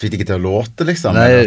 [0.01, 1.13] Fikk det ikke til å låte, liksom?
[1.13, 1.43] Nei,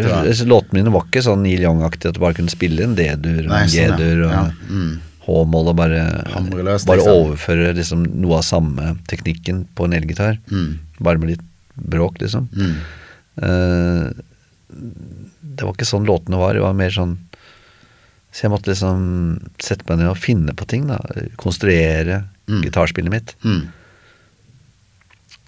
[0.47, 3.55] låtene mine var ikke sånn Neil Young-aktig at du bare kunne spille en D-dur og
[3.57, 3.97] en sånn.
[3.97, 4.93] G-dur og Ja, mm.
[5.25, 6.05] H-mål og bare,
[6.53, 7.25] løs, bare liksom.
[7.25, 10.39] overføre liksom noe av samme teknikken på en elgitar.
[10.53, 10.69] Mm.
[11.01, 11.43] Bare med litt
[11.75, 12.47] bråk, liksom.
[12.55, 12.77] Mm.
[13.43, 14.13] Uh,
[15.41, 16.55] det var ikke sånn låtene var.
[16.55, 17.17] Det var mer sånn
[18.35, 19.05] Så jeg måtte liksom
[19.63, 20.89] sette meg ned og finne på ting.
[20.91, 20.99] da
[21.41, 22.61] Konstruere Mm.
[22.61, 23.31] gitarspillet mitt.
[23.41, 23.69] Mm.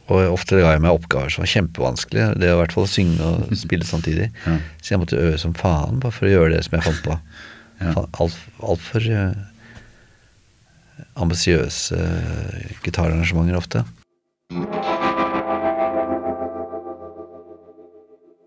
[0.09, 2.29] Og ofte ga jeg meg oppgaver som var kjempevanskelige.
[2.41, 4.31] Det var i hvert fall å synge og spille samtidig.
[4.47, 4.55] Ja.
[4.81, 7.19] Så jeg måtte øve som faen bare for å gjøre det som jeg fant på.
[7.77, 7.93] Ja.
[7.93, 9.35] Altfor alt for, uh,
[11.21, 13.83] ambisiøse uh, gitararrangementer ofte.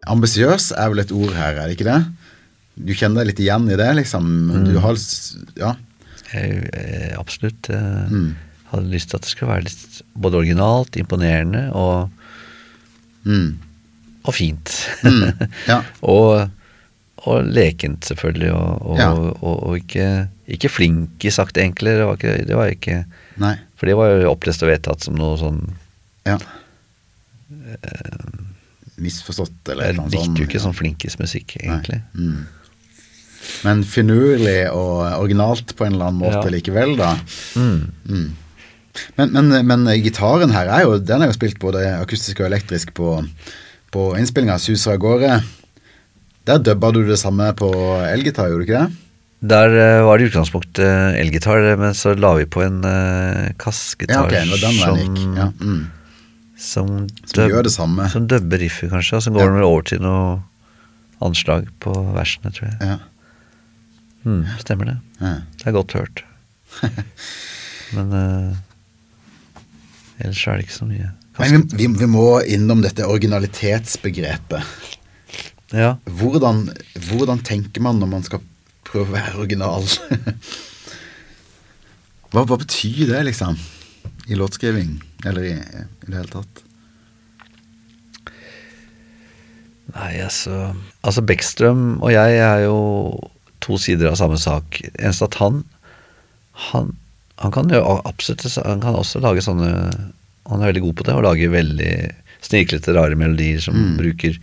[0.10, 2.00] Ambisiøs er vel et ord her, er det ikke det?
[2.80, 4.28] Du kjenner deg litt igjen i det, liksom.
[4.50, 4.68] Mm.
[4.70, 4.96] Du har
[5.60, 5.76] Ja.
[6.32, 8.12] Jeg, jeg absolutt eh,
[8.70, 12.10] hadde lyst til at det skulle være litt både originalt, imponerende og,
[13.26, 13.58] Mm.
[14.24, 14.72] og fint.
[15.68, 15.82] Ja.
[16.02, 16.50] og,
[17.28, 18.52] og lekent, selvfølgelig.
[18.54, 19.10] Og, og, Ja.
[19.42, 20.06] og, ikke,
[20.48, 23.00] ikke flinkisakt, enklere Det var ikke, det var ikke
[23.44, 23.56] Nei.
[23.76, 25.60] For det var jo opplest og vedtatt som noe sånn
[26.26, 26.38] Ja.
[29.00, 30.14] Misforstått, eller noe sånt.
[30.16, 32.02] Jeg likte jo ikke sånn flinkismusikk, egentlig.
[32.16, 32.42] Mm.
[33.66, 36.54] Men finurlig og originalt på en eller annen måte Ja.
[36.54, 37.16] likevel, da.
[37.56, 37.92] Mm.
[38.10, 38.30] Mm.
[39.18, 42.94] Men, men, men gitaren her er jo, den er jo spilt både akustisk og elektrisk
[42.98, 43.20] på,
[43.94, 45.44] på innspillinga 'Suser av gårde'.
[46.50, 47.70] Der dubba du det samme på
[48.10, 48.98] elgitar, gjorde du ikke det?
[49.50, 54.28] Der eh, var det i utgangspunktet elgitar, men så la vi på en uh, kassgitar
[54.28, 55.22] ja, okay, gikk.
[55.38, 55.46] Ja.
[55.62, 55.86] Mm.
[56.60, 58.10] som, Som gjør det samme.
[58.12, 59.54] Som dubber riffet, kanskje, og så går Ja.
[59.54, 60.42] den over til noe
[61.24, 62.78] anslag på versene, tror jeg.
[62.82, 62.98] Ja.
[64.26, 64.98] Mm, stemmer det.
[65.20, 65.34] Ja.
[65.60, 66.24] Det er godt hørt.
[67.96, 68.58] Men uh,
[70.20, 71.12] ellers er det ikke så mye.
[71.40, 74.62] Men vi, vi, vi må innom dette originalitetsbegrepet.
[75.72, 75.96] Ja.
[76.20, 76.66] Hvordan,
[77.08, 78.44] hvordan tenker man når man skal
[78.90, 79.86] prøve å være original?
[82.34, 83.60] hva, hva betyr det, liksom?
[84.30, 84.98] I låtskriving?
[85.26, 86.66] Eller i, i det hele tatt?
[89.90, 92.78] Nei, altså Altså, Beckstrøm og jeg er jo
[93.62, 94.82] to sider av samme sak.
[95.00, 95.64] Eneste at han
[96.72, 96.96] Han,
[97.40, 99.70] han kan jo absolutt Han kan også lage sånne
[100.50, 101.94] Han er veldig god på det, å lage veldig
[102.42, 104.38] sniklete, rare melodier som bruker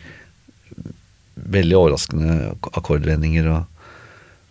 [1.37, 3.65] veldig overraskende ak- akkordvendinger og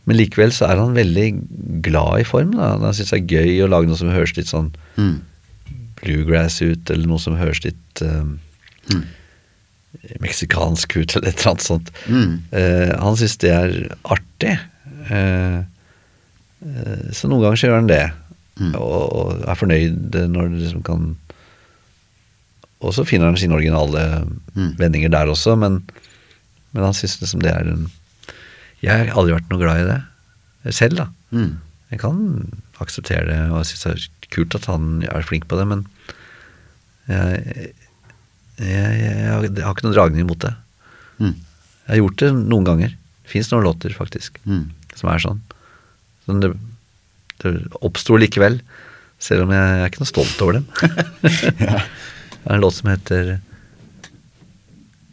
[0.06, 2.52] Men likevel så er han veldig glad i form.
[2.54, 5.22] da Han syns det er gøy å lage noe som høres litt sånn Mm.
[6.02, 8.40] bluegrass ut, eller noe som høres litt um,
[10.24, 11.92] meksikansk ut, eller et eller annet sånt.
[12.08, 12.36] Mm.
[12.54, 13.76] Uh, han syns det er
[14.16, 14.56] artig.
[15.10, 15.62] Uh,
[16.66, 18.06] uh, så noen ganger så gjør han det,
[18.80, 21.08] og, og er fornøyd når det liksom kan
[22.80, 24.24] Og så finner han sine originale
[24.80, 25.82] vendinger der også, men,
[26.72, 27.90] men han syns liksom det er en
[28.80, 31.10] Jeg har aldri vært noe glad i det selv, da.
[31.36, 31.58] Mm.
[31.92, 32.22] Jeg kan
[32.80, 35.84] akseptere det, og jeg syns det er kult at han er flink på det, men
[37.12, 37.74] jeg,
[38.60, 40.54] jeg, jeg, jeg, har, ikke noen dragning mot det.
[41.20, 41.34] Mm.
[41.36, 42.96] Jeg har gjort det noen ganger.
[43.26, 44.72] Det fins noen låter, faktisk, Mm.
[44.96, 45.42] som er sånn.
[46.30, 46.52] Men det,
[47.44, 47.54] det
[47.86, 48.60] oppsto likevel,
[49.20, 50.68] selv om jeg, jeg er ikke noe stolt over dem.
[52.46, 53.30] Det er en låt som heter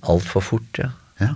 [0.04, 0.90] Altfor fort, ja.
[1.22, 1.30] Ja.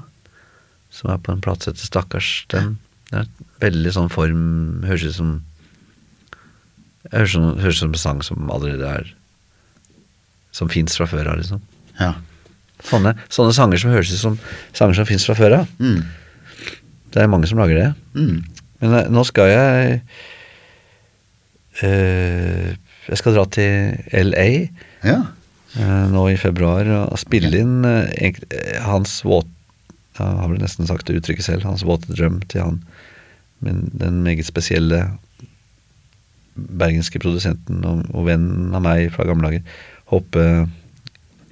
[0.92, 2.28] Som er på en plate som heter Stakkars.
[2.52, 2.74] Den
[3.06, 3.28] det er
[3.62, 4.40] veldig sånn form
[4.86, 5.28] Høres ut som
[7.12, 9.12] Høres som, høres som en sang som allerede er
[10.56, 11.62] Som fins fra før av, liksom.
[12.00, 12.12] Ja.
[12.86, 14.34] Sånne, sånne sanger som høres ut som
[14.76, 15.70] sanger som fins fra før av.
[15.80, 16.02] Mm.
[17.14, 17.88] Det er mange som lager det.
[18.14, 18.42] Mm.
[18.82, 19.96] Men eh, nå skal jeg
[21.86, 22.74] øh,
[23.06, 24.46] Jeg skal dra til LA
[25.06, 25.18] Ja.
[25.80, 28.40] øh, nå i februar og spille inn øh,
[28.84, 29.48] hans våt
[30.18, 31.64] Jeg har vel nesten sagt det uttrykket selv.
[31.68, 32.82] Hans våte drøm til han
[33.64, 35.00] men den meget spesielle
[36.56, 39.78] bergenske produsenten og, og vennen av meg fra gamle dager,
[40.12, 40.42] Hoppe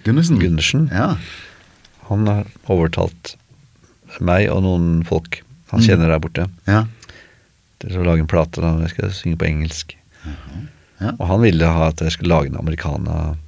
[0.04, 0.88] Gundersen.
[0.92, 1.16] Ja.
[2.10, 3.36] Han har overtalt
[4.20, 5.40] meg og noen folk
[5.72, 6.84] han kjenner der borte, Ja.
[7.80, 8.60] til å lage en plate.
[8.60, 9.96] da, Jeg skal synge på engelsk.
[11.00, 11.10] Ja.
[11.18, 13.38] Og han ville ha at jeg skulle lage en americana-plate,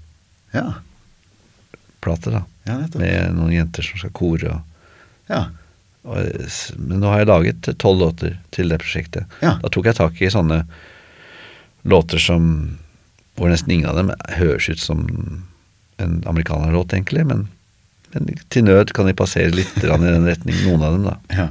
[2.30, 2.42] da.
[2.66, 2.78] Ja.
[2.98, 4.50] Med noen jenter som skal kore.
[4.56, 4.62] Og,
[5.28, 5.46] Ja.
[6.78, 9.24] men nå har jeg laget tolv låter til det prosjektet.
[9.42, 9.58] Ja.
[9.62, 10.64] Da tok jeg tak i sånne
[11.84, 12.78] låter som
[13.36, 15.44] hvor nesten ingen av dem høres ut som
[16.02, 17.24] en amerikanerlåt, egentlig.
[17.28, 17.46] Men,
[18.14, 21.16] men til nød kan de passere litt i den retning, noen av dem, da.
[21.36, 21.48] Ja.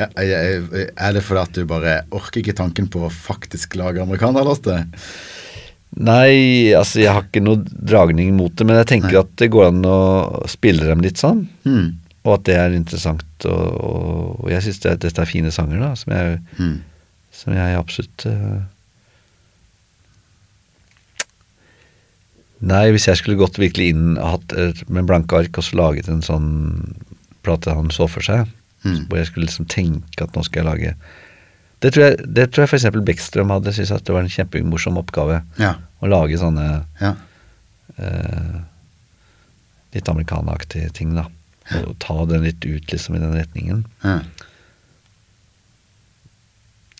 [0.00, 4.86] Ja, er det fordi at du bare orker ikke tanken på å faktisk lage amerikanerlåter?
[5.92, 9.20] Nei, altså jeg har ikke noe dragning mot det, men jeg tenker Nei.
[9.20, 9.98] at det går an å
[10.48, 11.44] spille dem litt sånn.
[11.68, 11.90] Mm.
[12.24, 13.26] Og at det er interessant.
[13.44, 16.78] Og, og, jeg syns det, dette er fine sanger, da, som jeg, Mm.
[17.32, 18.62] som jeg absolutt eh,
[22.62, 26.08] Nei, hvis jeg skulle gått virkelig inn hatt, et- med blanke ark og så laget
[26.08, 26.94] en sånn
[27.42, 28.46] plate han så for seg,
[28.84, 29.06] Mm.
[29.08, 30.94] hvor jeg skulle liksom tenke at nå skal jeg lage
[31.80, 33.04] Det tror jeg, det tror jeg f.eks.
[33.04, 35.42] Beckstrøm hadde syntes at det var en kjempemorsom oppgave.
[35.58, 35.74] Ja.
[36.00, 37.14] Å lage sånne Ja.
[37.98, 38.60] eh,
[39.94, 41.26] litt amerikanaktige ting, da.
[41.86, 43.84] Og ta den litt ut, liksom, i den retningen.
[44.04, 44.20] ja.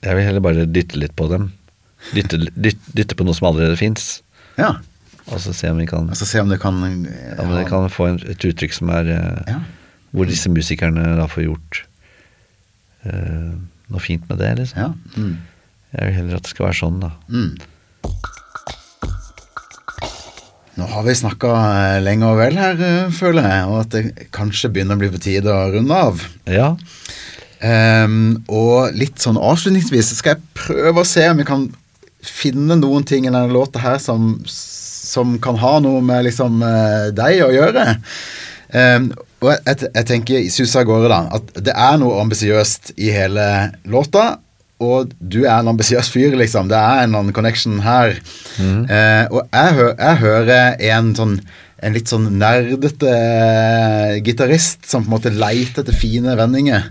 [0.02, 1.52] Jeg vil heller bare dytte litt på dem.
[2.12, 4.22] Dytte, dytte, dytte på noe som allerede fins,
[4.58, 4.72] ja.
[5.30, 8.18] Og så se om vi kan, Altså se om kan om det kan få en,
[8.26, 9.60] et uttrykk som er eh, Ja.
[10.12, 11.78] Hvor disse musikerne da får gjort
[13.08, 13.54] uh,
[13.88, 14.82] noe fint med det, liksom.
[14.82, 14.90] Ja.
[15.16, 15.38] Mm.
[15.94, 17.08] Jeg vil heller at det skal være sånn, da.
[17.32, 17.54] Mm.
[20.76, 21.54] Nå har vi snakka
[22.04, 25.20] lenge og vel her, eh, føler jeg, og at det kanskje begynner å bli på
[25.20, 26.22] tide å runde av.
[26.48, 26.70] Ja.
[27.62, 31.68] Um, og litt sånn avslutningsvis skal jeg prøve å se om vi kan
[32.24, 34.40] finne noen ting i denne låta her som,
[35.12, 37.86] som kan ha noe med liksom eh, deg å gjøre.
[38.72, 39.10] Um,
[39.42, 43.44] og jeg, jeg, tenker, Susa av gårde, da, at det er noe ambisiøst i hele
[43.84, 44.38] låta.
[44.82, 46.70] Og du er en ambisiøs fyr, liksom.
[46.72, 48.16] Det er en annen connection her.
[48.90, 51.36] Eh, og jeg, hø jeg hører en sånn
[51.82, 56.84] en litt sånn nerdete eh, gitarist som på en måte leiter etter fine vendinger.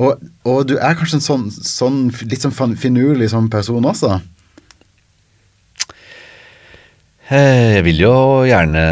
[0.00, 4.18] Og, og du er kanskje en sånn, sånn litt sånn fin- finurlig sånn person også?
[7.30, 8.14] Eh, Jeg vil jo
[8.48, 8.82] gjerne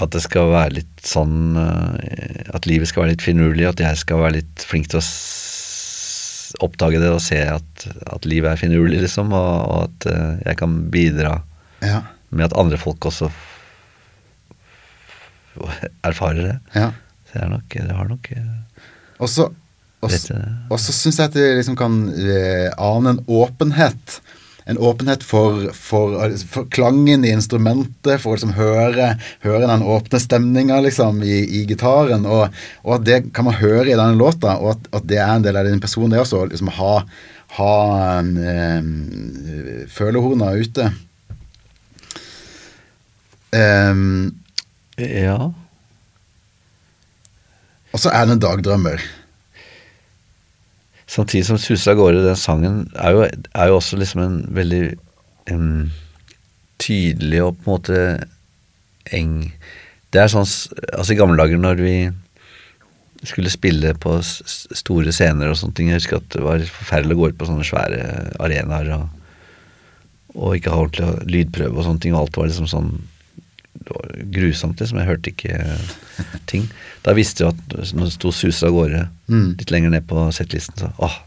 [0.00, 3.98] at det skal være litt sånn eh, At livet skal være litt finurlig, at jeg
[4.00, 5.04] skal være litt flink til å
[6.66, 10.58] oppdage det og se at, at livet er finurlig, liksom, og, og at eh, jeg
[10.62, 11.36] kan bidra
[11.84, 12.00] Ja.
[12.30, 13.30] med at andre folk også
[16.04, 16.56] erfarer det.
[16.74, 16.90] ja.
[17.30, 18.80] Så jeg, nok, jeg har nok eh,
[19.22, 19.46] Og så
[20.96, 24.16] syns jeg at det liksom kan uh, ane en åpenhet.
[24.70, 26.14] En åpenhet for, for,
[26.52, 29.08] for klangen i instrumentet, for å liksom høre,
[29.42, 32.22] høre den åpne stemninga liksom, i, i gitaren.
[32.30, 32.54] Og,
[32.86, 35.46] og at det kan man høre i denne låta, og at, at det er en
[35.46, 36.44] del av din person, det også.
[36.52, 36.94] Liksom ha,
[37.58, 37.74] ha
[38.22, 38.90] eh,
[39.90, 40.92] følehorna ute.
[43.50, 44.36] Um,
[45.00, 45.50] Ja.
[47.90, 49.02] og så er det en dagdrømmer.
[51.10, 54.82] Samtidig som suser av gårde, den sangen er jo, er jo også liksom en veldig
[55.50, 55.88] um,
[56.78, 58.02] tydelig og på en måte
[59.16, 59.36] eng.
[60.14, 61.94] Det er sånn Altså, i gamle dager når vi
[63.26, 67.20] skulle spille på store scener og sånne ting Jeg husker at det var forferdelig å
[67.20, 68.04] gå ut på sånne svære
[68.40, 69.08] arenaer og,
[70.38, 72.94] og ikke ha ordentlig lydprøve og sånne ting, og alt var liksom sånn
[74.34, 74.98] grusomt, liksom.
[75.00, 75.78] Jeg hørte ikke
[76.50, 76.68] ting.
[77.06, 79.56] Da visste jeg at når det sto suser av gårde Mm.
[79.58, 81.20] litt lenger ned på settlisten, så åh,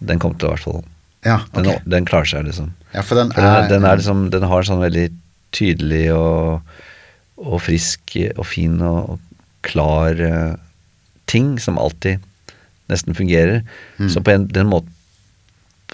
[0.00, 0.82] den kom til i hvert fall
[1.24, 2.72] Ja, den, den klarer seg, liksom.
[2.94, 5.10] Ja, for den For den, er, den, er liksom, den har sånn veldig
[5.52, 6.60] tydelig og,
[7.36, 9.20] og frisk og fin og, og
[9.64, 10.56] klar uh,
[11.26, 12.20] ting som alltid
[12.92, 13.62] nesten fungerer.
[13.96, 14.08] Mm.
[14.12, 14.90] Så på en, den måten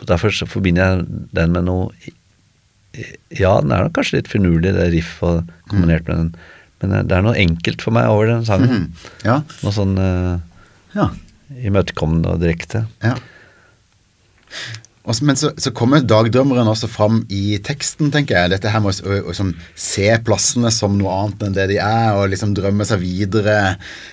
[0.06, 1.90] Derfor så forbinder jeg den med noe
[2.92, 6.30] Ja, den er nok kanskje litt finurlig, det riff og kombinert med den,
[6.82, 8.70] men det er noe enkelt for meg over den sangen.
[8.70, 9.08] Mhm.
[9.26, 9.40] Ja.
[9.62, 10.40] Noe sånn uh,
[10.96, 11.10] ja.
[11.70, 12.86] imøtekommende og direkte.
[13.04, 13.16] Ja.
[15.08, 18.52] Også, men så, så kommer dagdrømmeren også fram i teksten, tenker jeg.
[18.52, 21.78] Dette her med å, å, å som, se plassene som noe annet enn det de
[21.82, 23.56] er, og liksom drømme seg videre.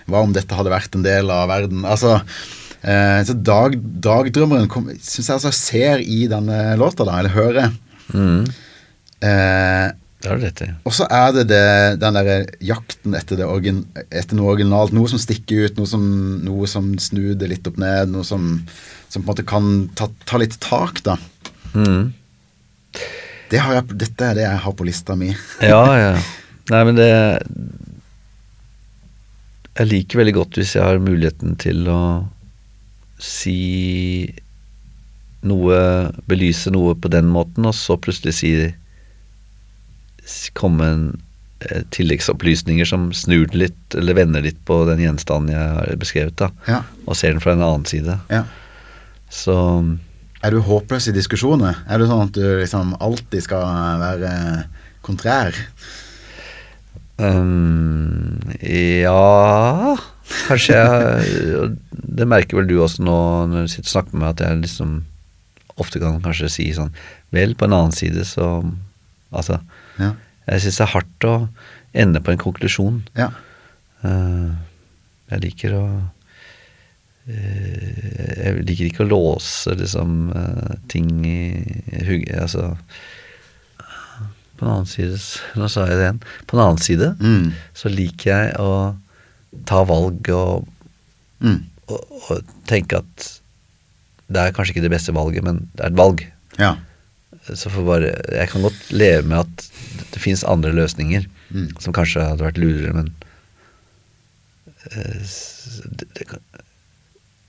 [0.08, 1.84] Hva om dette hadde vært en del av verden?
[1.88, 2.22] Altså,
[2.82, 3.76] eh, så dag,
[4.08, 7.76] dagdrømmeren syns jeg altså ser i denne låta, da, eller hører.
[8.16, 8.48] Mm.
[9.24, 9.88] Eh,
[10.22, 10.68] Det har du rett i.
[10.84, 11.62] og så er det, det
[12.02, 14.94] den derre jakten etter, det origin, etter noe originalt.
[14.94, 16.04] Noe som stikker ut, noe som,
[16.46, 18.10] noe som snur det litt opp ned.
[18.14, 18.48] Noe som,
[19.10, 21.18] som på en måte kan ta, ta litt tak, da.
[21.78, 22.14] Mm.
[23.50, 25.30] Det har jeg, dette er det jeg har på lista mi.
[25.64, 26.14] Ja, ja.
[26.68, 27.08] Nei, men det
[29.78, 32.00] Jeg liker veldig godt hvis jeg har muligheten til å
[33.22, 33.54] si
[35.48, 35.78] noe
[36.28, 38.52] Belyse noe på den måten, og så plutselig si
[40.58, 41.04] Komme en
[41.70, 46.36] eh, tilleggsopplysninger som snur det litt, eller vender litt på den gjenstanden jeg har beskrevet,
[46.40, 46.50] da.
[46.68, 48.20] Ja, Og ser den fra en annen side.
[48.34, 48.44] ja.
[49.30, 49.54] Så
[50.44, 51.76] Er du håpløs i diskusjoner?
[51.90, 53.66] Er det sånn at du liksom alltid skal
[54.00, 54.30] være
[55.04, 55.52] kontrær?
[57.18, 59.98] Um, ja
[60.48, 63.16] Kanskje jeg Det merker vel du også nå
[63.50, 64.92] når du sitter og snakker med meg, at jeg liksom
[65.82, 66.94] ofte kan kanskje si sånn
[67.34, 68.62] Vel, på en annen side så
[69.34, 69.58] Altså,
[70.00, 70.14] Ja.
[70.48, 71.34] jeg syns det er hardt å
[71.94, 73.04] ende på en konklusjon.
[73.18, 73.32] ja.
[74.06, 74.52] Eh,
[75.32, 75.86] jeg liker å
[77.28, 81.40] eh, Jeg liker ikke å låse liksom eh, ting i
[82.38, 82.76] Altså
[84.58, 85.18] På den annen side
[85.58, 86.22] Nå sa jeg det igjen.
[86.48, 87.52] På den annen side Mm.
[87.78, 88.72] så liker jeg å
[89.66, 90.68] ta valg og,
[91.42, 91.60] Mm.
[91.90, 93.28] og, og tenke at
[94.30, 96.24] det er kanskje ikke det beste valget, men det er et valg.
[96.60, 96.72] Ja.
[97.56, 99.68] Så får bare, jeg kan godt leve med at
[100.12, 101.70] det, finnes fins andre løsninger Mm.
[101.80, 103.14] som kanskje hadde vært lurere, men
[104.92, 105.22] eh,
[105.96, 106.42] det, det kan,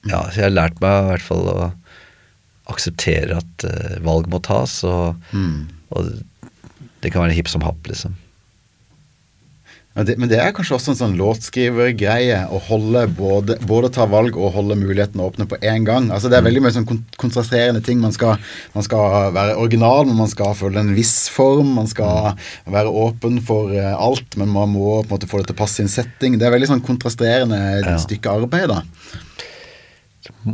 [0.06, 1.64] Ja, så jeg har lært meg i hvert fall å
[2.70, 5.66] akseptere at eh, valg må tas, og, Mm.
[5.90, 6.12] og
[7.02, 8.14] det kan være hipp som happ, liksom.
[9.98, 14.04] Ja, det, men det er kanskje også en sånn låtskrivergreie å holde både, både ta
[14.06, 16.06] valg og holde muligheten åpne på én gang.
[16.14, 17.98] Altså Det er veldig mye sånn kon kontrasterende ting.
[17.98, 18.38] Man skal,
[18.76, 21.72] man skal være original, men man skal følge en viss form.
[21.80, 22.38] Man skal
[22.70, 25.62] være åpen for uh, alt, men man må på en måte få det til å
[25.64, 26.38] passe en setting.
[26.38, 27.98] Det er veldig sånn kontrasterende Ja.
[27.98, 28.84] stykke arbeid, da.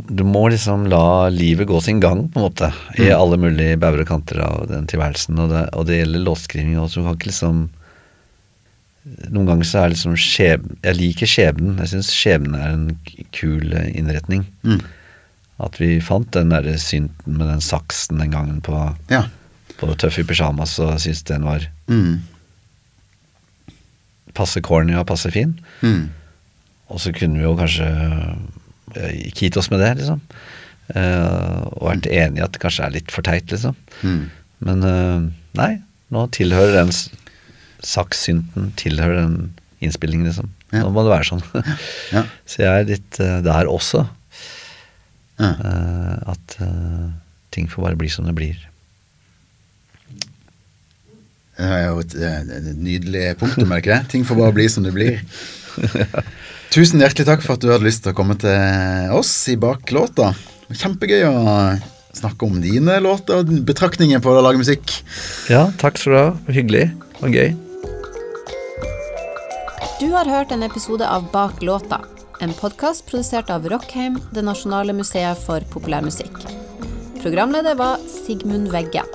[0.09, 3.15] Du må liksom la livet gå sin gang, på en måte, i Mm.
[3.21, 5.37] alle mulige bauger og kanter av den tilværelsen.
[5.37, 7.01] Og det, og det gjelder låtskriving også.
[7.01, 7.69] Du kan ikke liksom
[9.29, 10.63] Noen ganger så er liksom skjeb...
[10.81, 11.75] Jeg liker skjebnen.
[11.83, 12.85] Jeg syns skjebnen er en
[13.35, 14.45] kul eh, innretning.
[14.65, 14.79] Mm.
[15.65, 18.79] At vi fant den derre synten med den saksen den gangen på,
[19.13, 19.27] Ja.
[19.77, 22.23] på Tøff i pysjamas og syntes den var Mm.
[24.35, 25.53] passe corny og passe fin.
[25.85, 26.09] Mm.
[26.91, 27.87] Og så kunne vi jo kanskje
[28.95, 30.21] eh, gitt oss med det, liksom.
[30.85, 33.73] Uh, og vært enige i at det kanskje er litt for teit, liksom.
[34.05, 34.19] Mm.
[34.67, 35.23] Men uh,
[35.57, 35.71] nei,
[36.13, 36.91] nå tilhører den
[37.83, 39.39] sakssynten tilhører den
[39.83, 40.51] innspillingen, liksom.
[40.71, 40.83] Ja.
[40.83, 41.43] Nå må det være sånn.
[42.13, 42.23] Ja.
[42.49, 44.05] Så jeg er litt uh, der også.
[45.41, 45.51] Ja.
[45.51, 47.11] Uh, at uh,
[47.55, 48.57] ting får bare bli som det blir.
[51.55, 54.01] Det er jo et, et nydelig punkt å merke det?
[54.11, 55.21] Ting får bare bli som det blir.
[56.75, 60.33] Tusen hjertelig takk for at du hadde lyst til å komme til oss i Baklåta.
[60.67, 61.43] Kjempegøy å
[62.15, 64.97] snakke om dine låter og betraktninger på å lage musikk.
[65.51, 66.31] Ja, takk skal du ha.
[66.51, 66.89] Hyggelig
[67.21, 67.53] og gøy.
[69.99, 72.01] Du har hørt en episode av Bak låta,
[72.39, 76.35] en podkast produsert av Rockheim, det nasjonale museet for populærmusikk.
[77.21, 79.05] Programleder var Sigmund Vegge.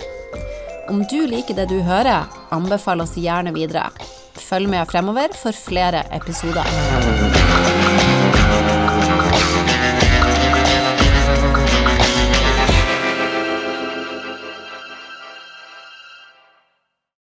[0.88, 3.90] Om du liker det du hører, anbefal oss gjerne videre.
[4.40, 7.49] Følg med fremover for flere episoder.